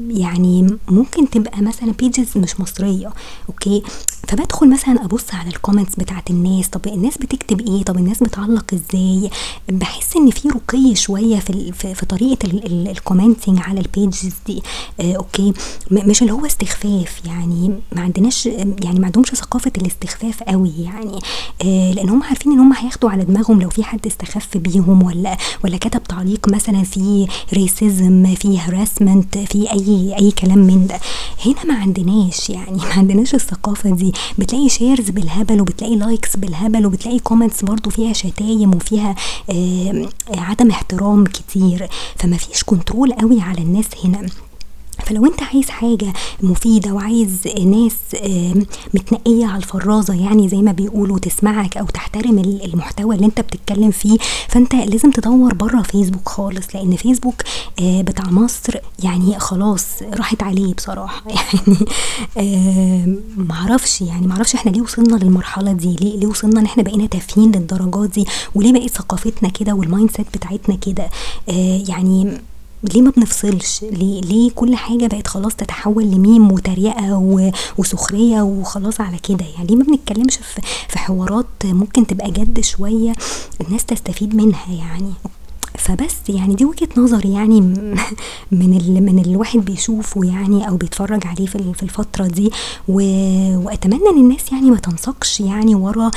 يعني 0.09 0.77
ممكن 0.87 1.29
تبقى 1.29 1.61
مثلا 1.61 1.91
pages 1.91 2.37
مش 2.37 2.59
مصرية 2.59 3.13
okay؟ 3.49 3.83
فبدخل 4.27 4.69
مثلا 4.69 5.05
أبص 5.05 5.33
على 5.33 5.49
ال 5.49 5.54
comments 5.54 5.95
بتاعت 5.95 6.29
الناس 6.29 6.67
طب 6.67 6.87
الناس 6.87 7.17
بتكتب 7.17 7.61
إيه؟ 7.61 7.83
طب 7.83 7.97
الناس 7.97 8.23
بتعلق 8.23 8.65
إزاي؟ 8.73 9.29
بحس 9.69 10.17
إن 10.17 10.29
في 10.29 10.47
رقي 10.49 10.95
شوية 10.95 11.39
في 11.39 11.71
في, 11.71 12.05
طريقة 12.05 12.47
ال 12.91 12.97
commenting 12.97 13.59
على 13.61 13.79
ال 13.79 13.88
pages 13.88 14.33
دي 14.47 14.63
آه 14.99 15.13
okay؟ 15.15 15.53
مش 15.91 16.21
اللي 16.21 16.33
هو 16.33 16.45
استخفاف 16.45 17.21
يعني 17.25 17.79
ما 17.91 18.01
عندناش 18.01 18.45
يعني 18.45 18.99
ما 18.99 19.05
عندهمش 19.05 19.27
ثقافة 19.29 19.71
الاستخفاف 19.77 20.43
قوي 20.43 20.71
يعني 20.79 21.19
آه 21.65 21.91
لأن 21.93 22.09
هم 22.09 22.23
عارفين 22.23 22.51
إن 22.51 22.59
هم 22.59 22.73
هياخدوا 22.73 23.09
على 23.09 23.23
دماغهم 23.25 23.61
لو 23.61 23.69
في 23.69 23.83
حد 23.83 24.05
استخف 24.37 24.57
بيهم 24.57 25.03
ولا 25.03 25.37
ولا 25.63 25.77
كتب 25.77 26.03
تعليق 26.03 26.49
مثلا 26.49 26.83
في 26.83 27.27
racism 27.53 28.35
في 28.35 28.59
harassment 28.59 29.37
في 29.37 29.71
أي 29.71 30.15
أي 30.19 30.31
كلام 30.31 30.57
من 30.59 30.87
ده. 30.87 30.99
هنا 31.45 31.63
ما 31.73 31.81
عندناش 31.81 32.49
يعني 32.49 32.77
ما 32.77 32.93
عندناش 32.93 33.35
الثقافة 33.35 33.89
دي. 33.89 34.13
بتلاقي 34.37 34.69
shares 34.69 35.09
بالهبل 35.09 35.61
وبتلاقي 35.61 35.95
likes 35.95 36.35
بالهبل 36.37 36.85
وبتلاقي 36.85 37.19
comments 37.19 37.63
برضو 37.63 37.89
فيها 37.89 38.13
شتايم 38.13 38.75
وفيها 38.75 39.15
آه 39.49 40.09
عدم 40.37 40.69
احترام 40.69 41.23
كتير. 41.23 41.87
فما 42.15 42.37
فيش 42.37 42.63
control 42.63 43.13
قوي 43.13 43.41
على 43.41 43.61
الناس 43.61 43.85
هنا. 44.05 44.29
فلو 45.05 45.25
أنت 45.25 45.43
عايز 45.43 45.69
حاجة 45.69 46.13
مفيدة 46.41 46.91
وعايز 46.93 47.47
ناس 47.65 47.95
متنقية 48.93 49.45
على 49.45 49.57
الفرازة 49.57 50.13
يعني 50.13 50.49
زي 50.49 50.57
ما 50.57 50.71
بيقولوا 50.71 51.19
تسمعك 51.19 51.77
أو 51.77 51.85
تحترم 51.85 52.39
المحتوى 52.39 53.15
اللي 53.15 53.25
أنت 53.25 53.41
بتتكلم 53.41 53.91
فيه 53.91 54.17
فأنت 54.47 54.75
لازم 54.75 55.11
تدور 55.11 55.53
برّه 55.53 55.81
فيسبوك 55.81 56.29
خالص 56.29 56.75
لأن 56.75 56.95
فيسبوك 56.95 57.41
بتاع 57.81 58.25
مصر 58.25 58.75
يعني 59.03 59.39
خلاص 59.39 59.85
راحت 60.13 60.43
عليه 60.43 60.73
بصراحة 60.73 61.23
يعني 61.29 61.77
ما 63.37 63.53
أعرفش 63.53 64.01
يعني 64.01 64.27
ما 64.27 64.33
أعرفش 64.33 64.55
إحنا 64.55 64.71
ليه 64.71 64.81
وصلنا 64.81 65.15
للمرحلة 65.15 65.71
دي 65.71 65.95
ليه 66.01 66.17
ليه 66.17 66.27
وصلنا 66.27 66.59
إن 66.59 66.65
إحنا 66.65 66.83
بقينا 66.83 67.05
تافهين 67.07 67.51
للدرجة 67.51 68.05
دي 68.05 68.25
وليه 68.55 68.73
بقت 68.73 68.89
ثقافتنا 68.89 69.49
كده 69.49 69.73
وال 69.73 70.11
mindset 70.11 70.27
بتاعتنا 70.33 70.75
كده؟ 70.75 71.09
يعني 71.87 72.37
ليه 72.83 73.01
ما 73.01 73.11
بنفصلش؟ 73.17 73.83
ليه 73.83 74.21
ليه 74.21 74.51
كل 74.51 74.75
حاجة 74.75 75.07
بقت 75.07 75.27
خلاص 75.27 75.55
تتحول 75.55 76.03
لميم 76.03 76.51
وتريقة 76.51 77.17
وسخرية 77.77 78.41
وخلاص 78.41 79.01
على 79.01 79.17
كده؟ 79.17 79.45
يعني 79.55 79.67
ليه 79.67 79.75
ما 79.75 79.83
بنتكلمش 79.83 80.37
في 80.89 80.99
حوارات 80.99 81.45
ممكن 81.65 82.07
تبقى 82.07 82.31
جد 82.31 82.59
شوية 82.61 83.13
الناس 83.61 83.85
تستفيد 83.85 84.35
منها 84.35 84.71
يعني؟ 84.73 85.13
فبس 85.77 86.15
يعني 86.29 86.55
دي 86.55 86.65
وجهة 86.65 86.89
نظري 86.97 87.33
يعني 87.33 87.61
من 88.51 88.77
ال 88.81 89.03
من 89.03 89.19
اللي 89.19 89.31
الواحد 89.31 89.59
بيشوفه 89.59 90.25
يعني 90.25 90.69
أو 90.69 90.77
بيتفرج 90.77 91.27
عليه 91.27 91.45
في 91.45 91.83
الفترة 91.83 92.27
دي. 92.27 92.51
وأتمنى 92.87 94.09
إن 94.09 94.17
الناس 94.17 94.51
يعني 94.51 94.71
ما 94.71 94.77
تنساقش 94.77 95.39
يعني 95.39 95.75
ورا 95.75 96.11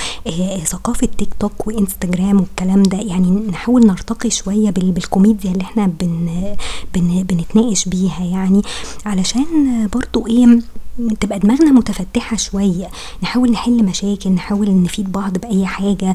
ثقافة 0.64 1.08
تيك 1.18 1.28
توك 1.40 1.66
وإنستجرام 1.66 2.40
والكلام 2.40 2.82
ده. 2.82 2.98
يعني 2.98 3.30
نحاول 3.30 3.86
نرتقي 3.86 4.30
شوية 4.30 4.70
بالكوميديا 4.70 5.50
اللي 5.50 5.62
إحنا 5.62 5.86
بن 5.86 6.28
بن 6.94 7.22
بنتناقش 7.22 7.88
بيها 7.88 8.24
يعني. 8.24 8.62
علشان 9.06 9.44
برضه 9.92 10.26
إيه 10.26 10.60
تبقى 11.20 11.38
دماغنا 11.38 11.70
متفتحة 11.70 12.36
شوية. 12.36 12.88
نحاول 13.22 13.50
نحل 13.50 13.84
مشاكل 13.84 14.30
نحاول 14.30 14.82
نفيد 14.82 15.12
بعض 15.12 15.38
بأي 15.38 15.66
حاجة. 15.66 16.14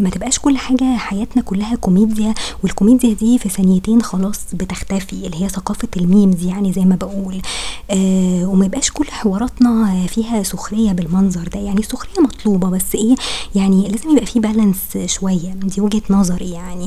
ما 0.00 0.10
تبقاش 0.10 0.38
كل 0.38 0.58
حاجة 0.58 0.96
حياتنا 0.96 1.42
كلها 1.42 1.76
كوميديا 1.76 2.34
والكوميديا 2.62 3.14
دي 3.14 3.38
في 3.38 3.48
ثانيتين 3.48 4.02
خلاص 4.02 4.40
بتختفي 4.54 5.12
اللي 5.12 5.44
هي 5.44 5.48
ثقافة 5.48 5.88
ال 5.96 6.04
memes 6.04 6.44
يعني 6.44 6.72
زي 6.72 6.84
ما 6.84 6.96
بقول. 6.96 7.42
وما 8.52 8.64
يبقاش 8.66 8.90
كل 8.90 9.04
حواراتنا 9.04 10.06
فيها 10.06 10.42
سخرية 10.42 10.92
بالمنظر 10.92 11.48
ده. 11.48 11.60
يعني 11.60 11.80
السخرية 11.80 12.20
مطلوبة 12.22 12.70
بس 12.70 12.94
إيه 12.94 13.14
يعني 13.54 13.88
لازم 13.88 14.10
يبقى 14.10 14.26
في 14.26 14.40
balance 14.40 14.76
شوية. 15.06 15.52
دي 15.54 15.80
وجهة 15.80 16.02
نظري 16.10 16.50
يعني. 16.50 16.86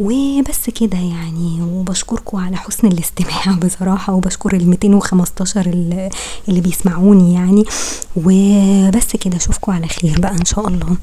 وبس 0.00 0.70
كده 0.70 0.98
يعني. 0.98 1.62
وبشكركم 1.62 2.38
على 2.38 2.56
حسن 2.56 2.86
الاستماع 2.88 3.52
بصراحة 3.64 4.12
وبشكر 4.12 4.56
الميتين 4.56 4.94
وخمستاشر 4.94 5.66
اللي 6.48 6.60
بيسمعوني 6.60 7.34
يعني. 7.34 7.64
وبس 8.16 9.16
كده 9.16 9.36
أشوفكم 9.36 9.72
على 9.72 9.88
خير 9.88 10.20
بقى 10.20 10.32
إن 10.32 10.44
شاء 10.44 10.68
الله. 10.68 10.96